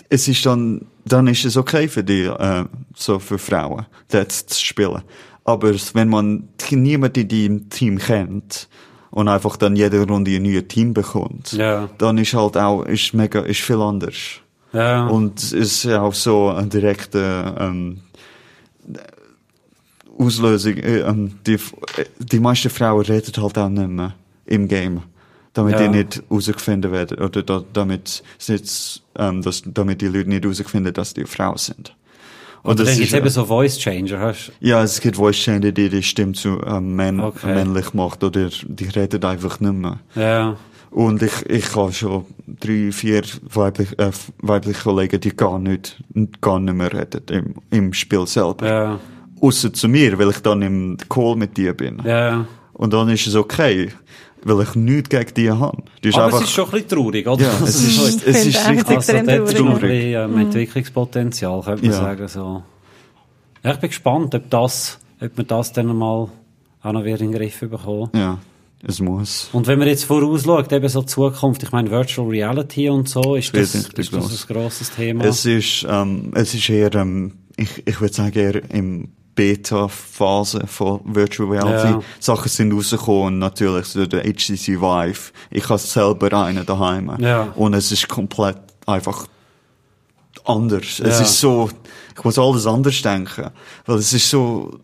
[0.08, 4.64] es ist dann, dann ist es okay für die, äh, so für Frauen, dort zu
[4.64, 5.02] spielen.
[5.44, 8.68] Aber wenn man niemanden in deinem Team kennt,
[9.10, 11.88] und einfach dann jede Runde ein neues Team bekommt, ja.
[11.98, 14.40] dann ist halt auch, ist mega, ist viel anders.
[14.72, 15.06] Ja.
[15.06, 18.00] Und es ist ja auch so ein direkter, ähm,
[20.18, 21.58] Auslösung, äh, ähm, die,
[22.18, 24.14] die meisten Frauen reden halt auch nicht mehr
[24.46, 25.02] im Game.
[25.54, 25.82] Damit ja.
[25.82, 30.92] die nicht herausgefunden werden, oder da, damit, nicht, ähm, dass, damit die Leute nicht herausfinden,
[30.92, 31.94] dass die Frau sind.
[32.64, 35.88] Oder dann gibt es eben so Voice Changer, hast Ja, es gibt Voice Changer, die
[35.88, 37.54] die Stimme zu ähm, männ okay.
[37.54, 40.00] männlich macht, oder die reden einfach nicht mehr.
[40.14, 40.56] Ja.
[40.90, 46.02] Und ich, ich habe schon drei, vier weibliche, äh, weibliche Kollegen, die gar nicht,
[46.40, 48.66] gar nicht mehr reden im, im Spiel selber.
[48.66, 49.00] Ja.
[49.40, 52.02] Außer zu mir, weil ich dann im Call mit dir bin.
[52.04, 52.46] Ja.
[52.72, 53.92] Und dann ist es okay,
[54.42, 55.82] weil ich nichts gegen die habe.
[56.02, 57.42] Die Aber einfach, es ist schon ein bisschen traurig, oder?
[57.42, 59.54] Ja, es ist, es ist richtig also, traurig.
[59.54, 59.60] traurig.
[59.60, 61.98] Ein bisschen, ähm, Entwicklungspotenzial, könnte man ja.
[61.98, 62.28] sagen.
[62.28, 62.62] So.
[63.62, 66.28] Ja, ich bin gespannt, ob, das, ob wir das dann mal
[66.82, 68.10] auch noch wieder in den Griff bekommen.
[68.14, 68.38] Ja.
[68.86, 69.48] Es muss.
[69.52, 73.54] Und wenn man jetzt vorausschaut, eben so Zukunft, ich meine Virtual Reality und so, ist
[73.56, 75.24] das, ist das ein grosses Thema?
[75.24, 81.00] Es ist, ähm, es ist eher, ähm, ich, ich würde sagen, eher im Beta-Phase von
[81.04, 81.90] Virtual Reality.
[81.90, 82.02] Ja.
[82.20, 85.32] Sachen sind rausgekommen, natürlich so der HTC Vive.
[85.50, 87.12] Ich habe selber einen daheim.
[87.20, 87.52] Ja.
[87.54, 89.26] Und es ist komplett einfach
[90.44, 90.98] anders.
[90.98, 91.06] Ja.
[91.06, 91.70] Es ist so,
[92.16, 93.50] ich muss alles anders denken.
[93.86, 94.80] Weil es ist so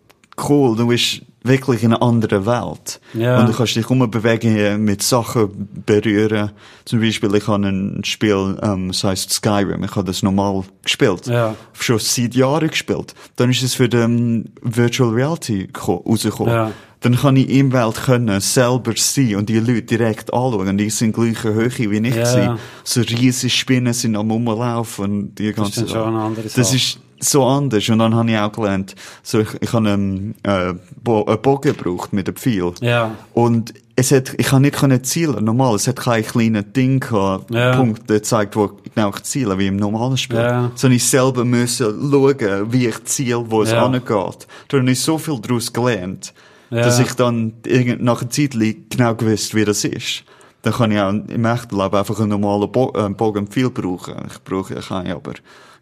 [0.49, 3.01] cool, du bist wirklich in einer anderen Welt.
[3.13, 3.39] Ja.
[3.39, 6.51] Und du kannst dich bewegen, mit Sachen berühren.
[6.87, 9.85] Zum Beispiel, ich habe ein Spiel, ähm, das heisst Skyrim.
[9.85, 11.27] Ich habe das normal gespielt.
[11.27, 11.55] Ja.
[11.75, 13.15] Schon seit Jahren gespielt.
[13.37, 16.55] Dann ist es für den Virtual Reality rausgekommen.
[16.55, 16.73] Ja.
[17.01, 20.79] Dann kann ich im Welt können, selber sein und die Leute direkt anschauen.
[20.79, 22.15] Die sind gleiche Höhe wie ich.
[22.17, 22.59] Ja.
[22.83, 26.61] So riesige Spinnen sind am Rumlaufen und die ganze Das ist schon eine andere Sache.
[26.61, 27.89] Das ist so anders.
[27.89, 31.75] Und dann habe ich auch gelernt, so ich, ich habe einen, äh, Bo einen Bogen
[31.75, 32.73] gebraucht mit einem Pfeil.
[32.81, 33.13] Ja.
[33.33, 35.77] Und es hat, ich kann nicht können zielen, normal.
[35.77, 37.77] Es hat kein kleines Ding gehabt, ja.
[37.77, 40.39] Punkt, der zeigt, wo genau ich ziele, wie im normalen Spiel.
[40.39, 40.73] Ja.
[40.75, 43.85] Sondern ich selber müssen schauen, wie ich ziele, wo es ja.
[43.85, 44.47] angeht.
[44.69, 46.35] Da habe ich so viel daraus gelernt,
[46.71, 46.83] ja.
[46.83, 47.55] dass ich dann
[47.99, 48.57] nach einer Zeit
[48.91, 50.25] genau gewusst, wie das ist.
[50.63, 54.15] Dann kann ich auch im echten Leben einfach einen normalen Bo äh, Bogen viel brauchen.
[54.31, 55.35] Ich brauche keinen, aber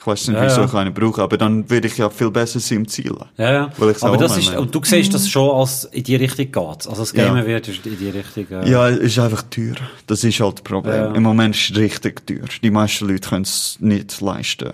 [0.02, 2.58] ich weiß nicht, ja, wieso ich einen brauche, aber dann würde ich ja viel besser
[2.58, 3.14] sein im Ziel.
[3.36, 3.72] Ja, ja.
[3.78, 6.88] Weil aber das ist, und du siehst das schon als in die Richtung geht.
[6.88, 7.46] Also das Gamen ja.
[7.46, 8.46] wird in die Richtung.
[8.50, 8.68] Äh...
[8.68, 9.76] Ja, ist einfach teuer.
[10.08, 10.94] Das ist halt das Problem.
[10.94, 11.14] Ja.
[11.14, 12.46] Im Moment ist es richtig teuer.
[12.62, 14.72] Die meisten Leute können es nicht leisten.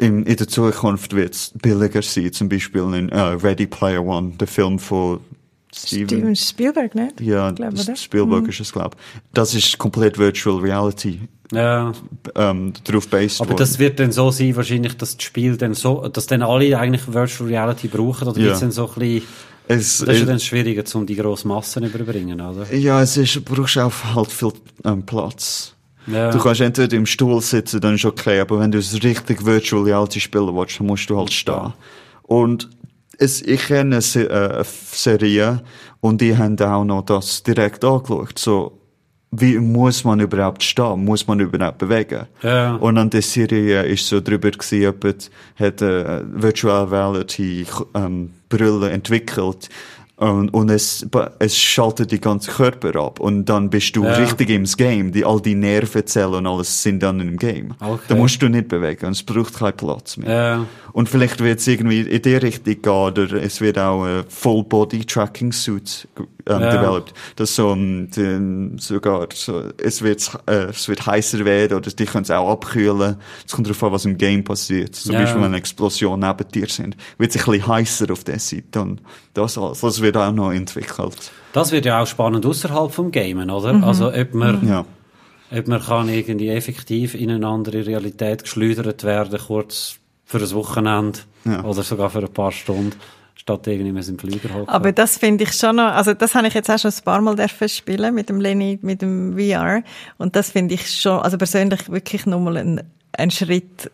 [0.00, 4.32] In, in der Zukunft wird es billiger sein, zum Beispiel in uh, Ready Player One,
[4.40, 5.20] der Film von
[5.74, 7.20] Steven, Steven Spielberg, nicht?
[7.20, 8.48] Ja, glaub, Spielberg mhm.
[8.48, 9.22] ist es, glaube ich.
[9.32, 11.20] Das ist komplett Virtual Reality.
[11.52, 11.92] Ja.
[12.34, 13.58] Ähm, darauf based Aber worden.
[13.58, 17.12] das wird dann so sein, wahrscheinlich, dass das Spiel dann so, dass dann alle eigentlich
[17.12, 18.46] Virtual Reality brauchen, oder ja.
[18.46, 19.22] gibt's dann so ein bisschen,
[19.66, 22.72] es, das ist ja dann schwieriger, um die grossen Massen überbringen, oder?
[22.74, 24.52] Ja, es ist, brauchst auch halt viel
[24.84, 25.74] ähm, Platz.
[26.06, 26.30] Ja.
[26.30, 29.82] Du kannst entweder im Stuhl sitzen, dann ist okay, aber wenn du es richtig Virtual
[29.82, 31.72] Reality spielen willst, dann musst du halt stehen.
[32.22, 32.68] Und
[33.18, 35.62] es, ich kenne eine, äh, Serie
[36.00, 38.38] und die haben auch noch das direkt angeschaut.
[38.38, 38.78] So,
[39.30, 41.04] wie muss man überhaupt stehen?
[41.04, 42.26] Muss man überhaupt bewegen?
[42.42, 42.76] Ja.
[42.76, 44.94] Und an der Serie ist so drüber gewesen,
[45.56, 49.68] hat eine Virtual Reality ähm, Brille entwickelt,
[50.30, 51.06] und, und es,
[51.38, 53.20] es schaltet die ganze Körper ab.
[53.20, 54.14] Und dann bist du ja.
[54.14, 55.12] richtig im Game.
[55.12, 57.74] Die, all die Nervenzellen und alles sind dann im Game.
[57.80, 58.02] Okay.
[58.08, 59.06] Da musst du nicht bewegen.
[59.06, 60.30] Und es braucht keinen Platz mehr.
[60.30, 60.66] Ja.
[60.92, 66.08] Und vielleicht wird es irgendwie in die Richtung gehen, oder es wird auch ein Full-Body-Tracking-Suit
[66.46, 66.70] ähm, ja.
[66.70, 67.14] developed.
[67.36, 72.04] Das so, um, den, sogar, so, es wird, äh, es wird heißer werden, oder die
[72.04, 73.16] können es auch abkühlen.
[73.46, 74.94] Es kommt darauf an, was im Game passiert.
[74.94, 78.38] Zum Beispiel, wenn eine Explosion neben dir sind, wird es ein bisschen heißer auf der
[78.38, 78.64] Seite.
[78.70, 79.00] Dann,
[79.32, 79.80] das alles.
[79.80, 81.32] Das wird auch noch entwickelt.
[81.52, 83.72] Das wird ja auch spannend außerhalb vom Gamen, oder?
[83.72, 83.84] Mhm.
[83.84, 84.84] Also, ob man, ja.
[85.56, 91.20] ob man kann irgendwie effektiv in eine andere Realität geschleudert werden, kurz für ein Wochenende
[91.44, 91.62] ja.
[91.64, 92.94] oder sogar für ein paar Stunden
[93.44, 94.68] statt irgendwie dem Flieger hocken.
[94.68, 97.20] Aber das finde ich schon noch, also das habe ich jetzt auch schon ein paar
[97.20, 99.82] Mal dürfen spielen mit dem Lenny, mit dem VR
[100.16, 102.82] und das finde ich schon, also persönlich wirklich nochmal ein,
[103.12, 103.90] ein Schritt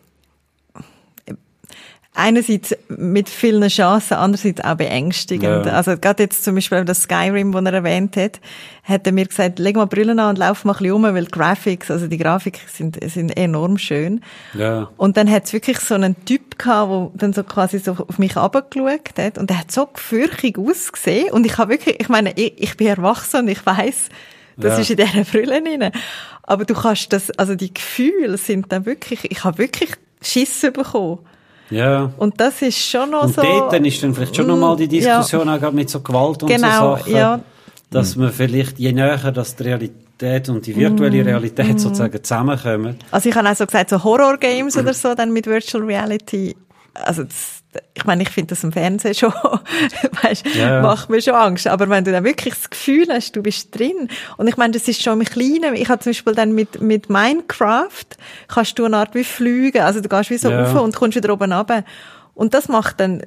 [2.13, 5.65] einerseits mit vielen Chancen, andererseits auch beängstigend.
[5.65, 5.73] Ja.
[5.73, 8.41] Also gerade jetzt zum Beispiel das Skyrim, das er erwähnt hat,
[8.83, 11.23] hat er mir gesagt, leg mal Brillen an und lauf mal ein bisschen um, weil
[11.23, 14.21] die Graphics, also die Grafiken sind, sind enorm schön.
[14.53, 14.89] Ja.
[14.97, 18.19] Und dann hat es wirklich so einen Typ gehabt, der dann so quasi so auf
[18.19, 22.33] mich runtergeschaut hat und der hat so gefürchtig ausgesehen und ich habe wirklich, ich meine,
[22.35, 24.09] ich, ich bin erwachsen und ich weiß,
[24.57, 24.79] das ja.
[24.79, 25.91] ist in dieser Brille drin.
[26.43, 29.91] Aber du kannst das, also die Gefühle sind dann wirklich, ich habe wirklich
[30.21, 31.19] Schiss bekommen.
[31.71, 32.11] Ja.
[32.17, 33.41] Und das ist schon noch und so.
[33.41, 35.55] Und dort dann ist dann vielleicht schon nochmal die Diskussion ja.
[35.57, 37.15] auch mit so Gewalt und genau, so Sachen.
[37.15, 37.39] Ja.
[37.89, 41.27] Dass man vielleicht, je näher dass die Realität und die virtuelle mm.
[41.27, 41.77] Realität mm.
[41.77, 42.97] sozusagen zusammenkommen.
[43.09, 46.55] Also ich habe auch so gesagt, so Horror-Games oder so, dann mit Virtual Reality.
[46.93, 47.60] Also das,
[47.93, 49.33] ich meine, ich finde das im Fernsehen schon,
[50.23, 50.81] weißt, ja.
[50.81, 51.67] macht mir schon Angst.
[51.67, 54.09] Aber wenn du dann wirklich das Gefühl hast, du bist drin.
[54.37, 55.75] Und ich meine, das ist schon im Kleinen.
[55.75, 58.05] Ich habe zum Beispiel dann mit, mit Minecraft,
[58.47, 59.81] kannst du eine Art wie fliegen.
[59.81, 60.63] Also du gehst wie so ja.
[60.63, 61.83] rauf und kommst wieder oben runter.
[62.33, 63.23] Und das macht dann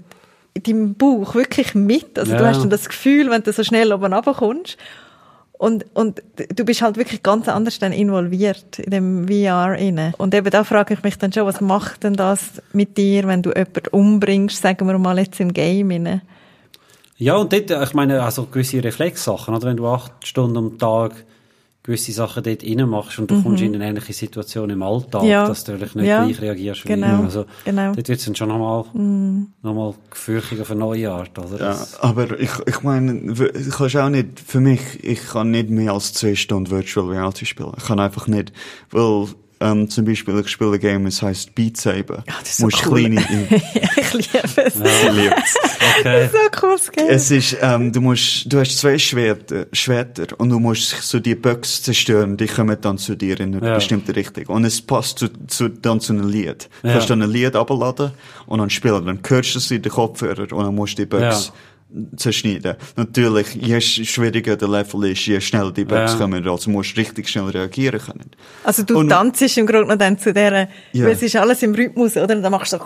[0.55, 2.19] deinem Bauch wirklich mit.
[2.19, 2.39] Also ja.
[2.39, 4.77] du hast dann das Gefühl, wenn du so schnell oben runter kommst.
[5.57, 6.23] Und, und
[6.55, 10.13] du bist halt wirklich ganz anders dann involviert in dem VR inne.
[10.19, 13.43] Und eben da frage ich mich dann schon, was macht denn das mit dir, wenn
[13.43, 16.23] du jemanden umbringst, sagen wir mal jetzt im Game inne?
[17.17, 19.69] Ja, und dort, ich meine, also gewisse Reflexsachen, oder?
[19.69, 21.25] Wenn du acht Stunden am Tag
[21.85, 23.43] gewisse Sachen dort machst und du mhm.
[23.43, 25.47] kommst in eine ähnliche Situation im Alltag, ja.
[25.47, 26.25] dass du natürlich nicht ja.
[26.25, 27.07] gleich reagierst wie genau.
[27.07, 27.25] immer.
[27.25, 27.93] Also, genau.
[27.93, 29.49] dort wird es dann schon nochmal, mhm.
[29.63, 31.61] nochmal gefürchtig auf eine neue Art, oder?
[31.61, 35.93] Ja, aber ich, ich meine, ich kann auch nicht, für mich, ich kann nicht mehr
[35.93, 37.73] als zwei Stunden Virtual Reality spielen.
[37.77, 38.53] Ich kann einfach nicht,
[38.91, 39.29] weil
[39.65, 42.23] ähm, zum Beispiel, ich spiele ein Game, es heisst Beat Saber.
[42.27, 43.01] Ja, das ist so cool.
[43.01, 43.21] kleine,
[43.97, 44.75] ich liebe es.
[44.75, 44.85] Ja.
[44.85, 45.57] Ich liebe es.
[45.99, 46.03] Okay.
[46.05, 47.09] Das ist so ein cooles Game.
[47.09, 51.35] Es ist, ähm, du musst, du hast zwei Schwerter, Schwerter und du musst so die
[51.35, 53.75] Böcks zerstören, die kommen dann zu dir in eine ja.
[53.77, 54.47] bestimmte Richtung.
[54.47, 56.69] Und es passt zu, zu, dann zu einem Lied.
[56.83, 56.95] Du ja.
[56.95, 58.13] kannst dann ein Lied abladen
[58.47, 59.07] und dann spielen.
[59.07, 61.55] Dann hörst du es in den Kopfhörer und dann musst du die Böcks ja
[62.17, 62.77] zerschneiden.
[62.97, 66.19] Natürlich, je schwieriger der Level ist, je schneller die Bugs ja.
[66.19, 68.31] kommen, also musst du richtig schnell reagieren können.
[68.65, 71.05] Also du und, tanzt im Grunde noch dann zu der, ja.
[71.05, 72.37] weil es ist alles im Rhythmus, oder?
[72.37, 72.85] Und dann machst du so,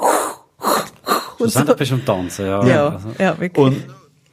[1.38, 1.74] und so.
[1.74, 2.66] bist du am Tanzen, ja.
[2.66, 3.09] Ja, also.
[3.18, 3.64] ja wirklich.
[3.64, 3.84] Und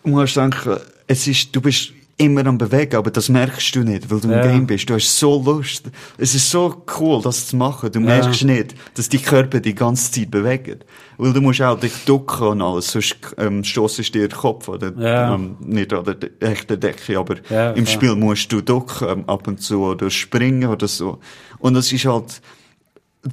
[0.03, 4.09] du musst denken, es ist, du bist immer am Bewegen, aber das merkst du nicht,
[4.09, 4.41] weil du ja.
[4.41, 4.89] im Game bist.
[4.89, 5.91] Du hast so Lust.
[6.17, 7.91] Es ist so cool, das zu machen.
[7.91, 8.47] Du merkst ja.
[8.47, 10.79] nicht, dass die Körper die ganze Zeit bewegen.
[11.17, 14.93] Weil du musst auch dich ducken und alles, sonst ähm, stossest dir den Kopf oder
[14.97, 15.35] ja.
[15.35, 17.35] ähm, nicht an der echten Decke, aber
[17.75, 21.19] im Spiel musst du ducken ähm, ab und zu oder springen oder so.
[21.59, 22.41] Und das ist halt,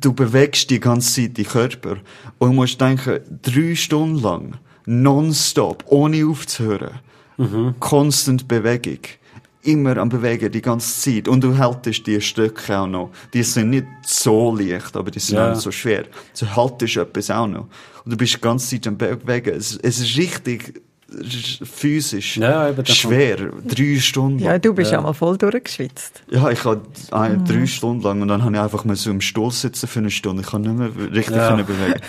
[0.01, 1.99] du bewegst die ganze Zeit die Körper
[2.39, 4.55] und du musst denken, drei Stunden lang,
[4.87, 7.01] nonstop, ohne aufzuhören
[7.43, 7.74] Mhm.
[7.80, 9.01] Konstant Bewegung.
[9.64, 11.28] Immer am Bewegen, die ganze Zeit.
[11.28, 13.11] Und du haltest die Stücke auch noch.
[13.32, 15.47] Die sind nicht so leicht, aber die sind ja.
[15.47, 16.05] auch nicht so schwer.
[16.38, 17.68] Du haltest etwas auch noch.
[18.05, 19.55] Und du bist die ganze Zeit am Bewegen.
[19.55, 20.82] Es, es ist richtig
[21.64, 23.36] physisch ja, schwer.
[23.66, 26.22] Drei Stunden Ja, du bist ja, mal voll durchgeschwitzt.
[26.30, 26.82] Ja, ich habe
[27.12, 27.45] mhm.
[27.45, 30.11] drei Stunden lang und dann habe ich einfach mal so im Stuhl sitzen für eine
[30.11, 30.43] Stunde.
[30.43, 31.55] Ich kann nicht mehr richtig ja.
[31.57, 32.01] bewegen.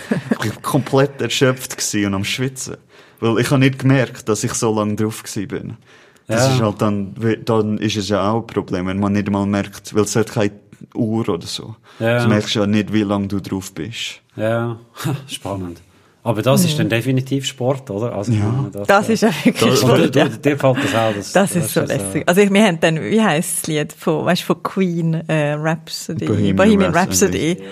[0.42, 2.76] Ich war komplett erschöpft und am Schwitzen.
[3.24, 5.78] Weil ich habe nicht gemerkt, dass ich so lange drauf bin.
[6.26, 6.54] Das ja.
[6.54, 7.14] ist halt dann,
[7.46, 10.30] dann ist es ja auch ein Problem, wenn man nicht mal merkt, weil es hat
[10.30, 10.52] keine
[10.94, 11.74] Uhr oder so.
[12.00, 12.22] Ja.
[12.22, 14.20] Du merkst ja nicht, wie lange du drauf bist.
[14.36, 14.78] Ja,
[15.26, 15.80] spannend.
[16.22, 16.68] Aber das mhm.
[16.68, 18.14] ist dann definitiv Sport, oder?
[18.14, 18.68] Also, ja.
[18.72, 20.16] Das, das ist ja wirklich das, Sport.
[20.16, 20.28] Ja.
[20.28, 21.14] Dir gefällt das auch.
[21.14, 22.22] Das, das ist so lässig.
[22.22, 26.26] Äh, also wir haben dann, wie heisst das Lied von, weißt, von Queen, äh, Rhapsody,
[26.26, 27.52] Bohemian, Bohemian Rhapsody.
[27.52, 27.68] Rhapsody.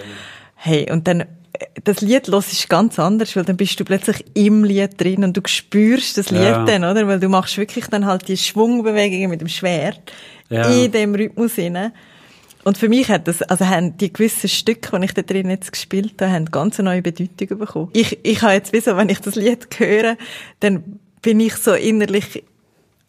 [0.55, 1.25] Hey, und dann
[1.85, 5.37] das Lied los ist ganz anders, weil dann bist du plötzlich im Lied drin und
[5.37, 6.65] du spürst das Lied ja.
[6.65, 7.07] dann, oder?
[7.07, 10.01] Weil du machst wirklich dann halt die Schwungbewegungen mit dem Schwert
[10.49, 10.67] ja.
[10.69, 11.93] in dem Rhythmus hinein.
[12.65, 15.73] Und für mich hat das, also haben die gewissen Stücke, die ich da drin jetzt
[15.73, 17.91] gespielt habe, haben ganz eine neue Bedeutung bekommen.
[17.93, 20.17] Ich, ich habe jetzt wie so, wenn ich das Lied höre,
[20.61, 22.45] dann bin ich so innerlich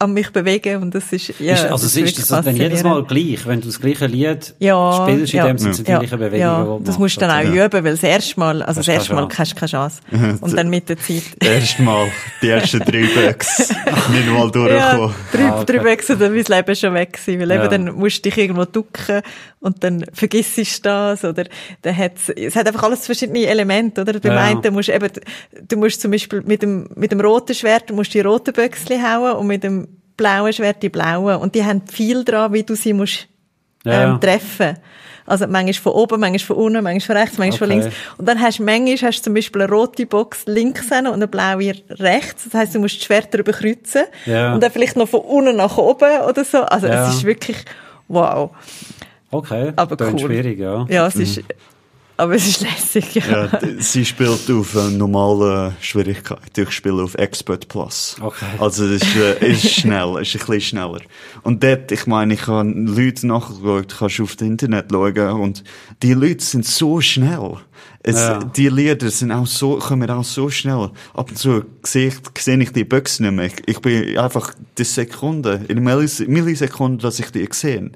[0.03, 2.83] an mich bewegen und das ist, ja, ist, also das ist, ist das dann jedes
[2.83, 6.07] Mal gleich, wenn du das gleiche Lied ja, spielst, in ja, dem sind ja, die
[6.07, 7.65] gleichen Bewegungen, ja, das musst du dann auch ja.
[7.65, 10.01] üben, weil das erste Mal, also das, das erste Mal hast du keine Chance.
[10.41, 11.23] Und dann mit der Zeit.
[11.39, 12.07] Das erste Mal,
[12.41, 13.69] die ersten drei Böcks,
[14.11, 14.69] nicht mal durchkommen.
[14.69, 15.73] Ja, drei, ah, okay.
[15.73, 18.29] drei Böcks und dann ist das Leben schon weg gewesen, weil eben dann musst du
[18.29, 19.21] dich irgendwo ducken
[19.63, 21.45] und dann vergisst du das oder
[21.81, 24.19] dann hat's, es hat einfach alles verschiedene Elemente, oder?
[24.19, 24.43] Beim ja.
[24.43, 25.09] einen musst du eben,
[25.69, 29.37] du musst zum Beispiel mit dem, mit dem roten Schwert, musst die roten Böckchen hauen
[29.37, 29.87] und mit dem
[30.17, 31.37] blauen Schwert die blauen.
[31.37, 33.29] Und die haben viel dran, wie du sie musst,
[33.85, 34.17] ähm, ja.
[34.17, 34.77] treffen.
[35.25, 37.79] Also manchmal von oben, manchmal von unten, manchmal von rechts, manchmal okay.
[37.79, 37.97] von links.
[38.17, 41.27] Und dann hast du manchmal hast du zum Beispiel eine rote Box links und eine
[41.29, 42.43] blaue rechts.
[42.43, 44.03] Das heisst, du musst die Schwerter überkreuzen.
[44.25, 44.55] Ja.
[44.55, 46.63] Und dann vielleicht noch von unten nach oben oder so.
[46.63, 47.07] Also ja.
[47.07, 47.63] es ist wirklich
[48.09, 48.51] wow.
[49.33, 50.19] Okay, aber cool.
[50.19, 50.85] schwierig, ja.
[50.89, 51.41] Ja, es ist,
[52.15, 53.45] aber es ist lässig, ja.
[53.45, 56.55] ja sie spielt auf eine normale Schwierigkeit.
[56.55, 58.17] Ich spiele auf Expert Plus.
[58.21, 58.45] Okay.
[58.59, 61.01] Also es ist, äh, ist schnell, es ist ein bisschen schneller.
[61.41, 65.63] Und dort, ich meine, ich habe Leute nachgeschaut, kannst du auf das Internet schauen und
[66.03, 67.57] die Leute sind so schnell.
[68.03, 68.39] Es, ja.
[68.43, 70.91] Die Lieder sind auch so, kommen auch so schnell.
[71.13, 73.49] Ab und zu sehe ich, sehe ich die Büchse nicht mehr.
[73.65, 77.91] Ich bin einfach die Sekunde, in Millisekunden, dass ich die sehe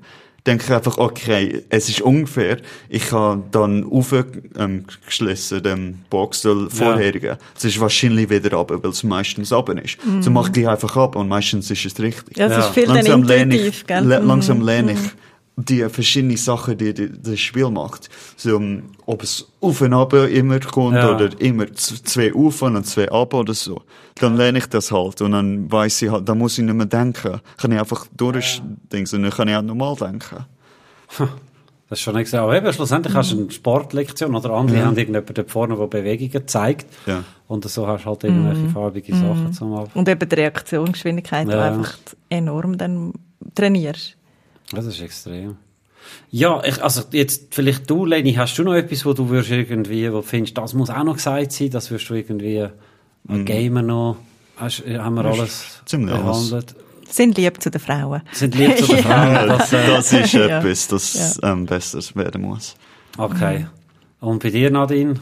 [0.47, 2.57] denke ich einfach, okay, es ist ungefähr,
[2.89, 7.27] ich habe dann aufgeschlossen, ähm, den Box der vorherigen.
[7.27, 7.37] Ja.
[7.55, 10.03] Es ist wahrscheinlich wieder ab, weil es meistens ab ist.
[10.05, 10.23] Mhm.
[10.23, 12.37] So mache ich einfach ab und meistens ist es richtig.
[12.37, 14.03] Ja, es ist viel langsam intuitiv, ich, gell?
[14.03, 14.65] Langsam mhm.
[14.65, 14.99] lerne ich.
[14.99, 15.26] Mhm
[15.57, 18.09] die verschiedenen Sachen, die, die das Spiel macht.
[18.35, 18.61] So,
[19.07, 21.15] ob es auf und ab immer kommt ja.
[21.15, 23.81] oder immer zwei auf und zwei ab oder so.
[24.15, 26.85] Dann lerne ich das halt und dann weiß ich halt, da muss ich nicht mehr
[26.85, 27.41] denken.
[27.57, 29.17] Kann ich einfach durchdenken ja.
[29.17, 30.45] und dann kann ich auch normal denken.
[31.89, 32.43] Das ist schon nicht gesagt.
[32.43, 34.85] Aber eben, schlussendlich hast du eine Sportlektion oder andere ja.
[34.85, 36.85] haben irgendjemand dort vorne, der Bewegungen zeigt.
[37.05, 37.23] Ja.
[37.47, 38.69] Und so hast du halt irgendwelche mhm.
[38.71, 39.53] farbige Sachen mhm.
[39.53, 41.63] zum Ab Und eben die Reaktionsgeschwindigkeit, ja.
[41.63, 41.97] einfach
[42.29, 43.13] enorm dann
[43.55, 44.16] trainierst.
[44.71, 45.57] Das ist extrem.
[46.29, 50.11] Ja, ich, also jetzt vielleicht du, Leni, hast du noch etwas, wo du würdest irgendwie,
[50.11, 52.67] wo du findest, das muss auch noch gesagt sein, das wirst du irgendwie
[53.23, 53.45] mm.
[53.45, 54.17] Gamer noch,
[54.55, 56.75] hast, haben wir alles Ziemlich behandelt?
[56.75, 57.15] Alles.
[57.15, 58.21] Sind lieb zu den Frauen.
[58.33, 59.33] Sind lieb zu den Frauen.
[59.33, 61.51] ja, das, äh, das ist etwas, das ja.
[61.51, 62.75] ähm, besser werden muss.
[63.17, 63.67] Okay.
[64.19, 65.15] Und bei dir, Nadine?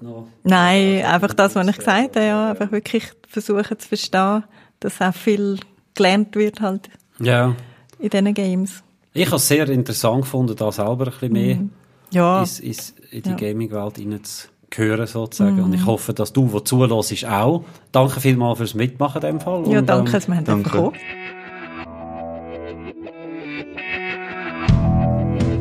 [0.00, 0.28] No.
[0.42, 4.44] Nein, einfach das, was ich gesagt habe, ja, einfach wirklich versuchen zu verstehen,
[4.80, 5.58] dass auch viel
[5.94, 6.88] gelernt wird halt.
[7.18, 7.54] Ja.
[7.98, 8.82] In diesen Games.
[9.14, 11.70] Ich habe es sehr interessant gefunden, da selber ein bisschen mehr mhm.
[12.10, 12.40] ja.
[12.40, 13.36] ins, ins, in die ja.
[13.36, 15.56] Gaming-Welt hineinzuhören, sozusagen.
[15.56, 15.64] Mhm.
[15.64, 17.64] Und ich hoffe, dass du, der zulässt, auch.
[17.90, 19.68] Danke vielmals fürs Mitmachen in dem Fall.
[19.68, 20.70] Ja, Und, danke, dass wir ähm, danke.
[20.70, 20.96] bekommen.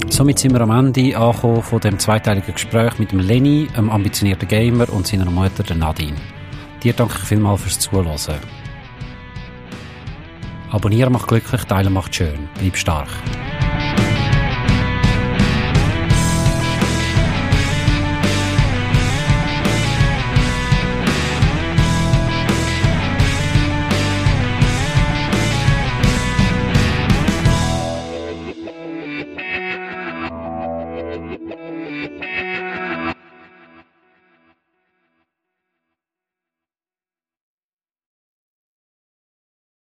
[0.08, 4.48] Somit sind wir am Ende angekommen von dem zweiteiligen Gespräch mit dem Lenny, einem ambitionierten
[4.48, 6.18] Gamer, und seiner Mutter, der Nadine.
[6.84, 8.18] Dir danke ich vielmals fürs Zuhören.
[10.72, 12.48] Abonnieren macht glücklich, teilen macht schön.
[12.58, 13.10] Bleib stark.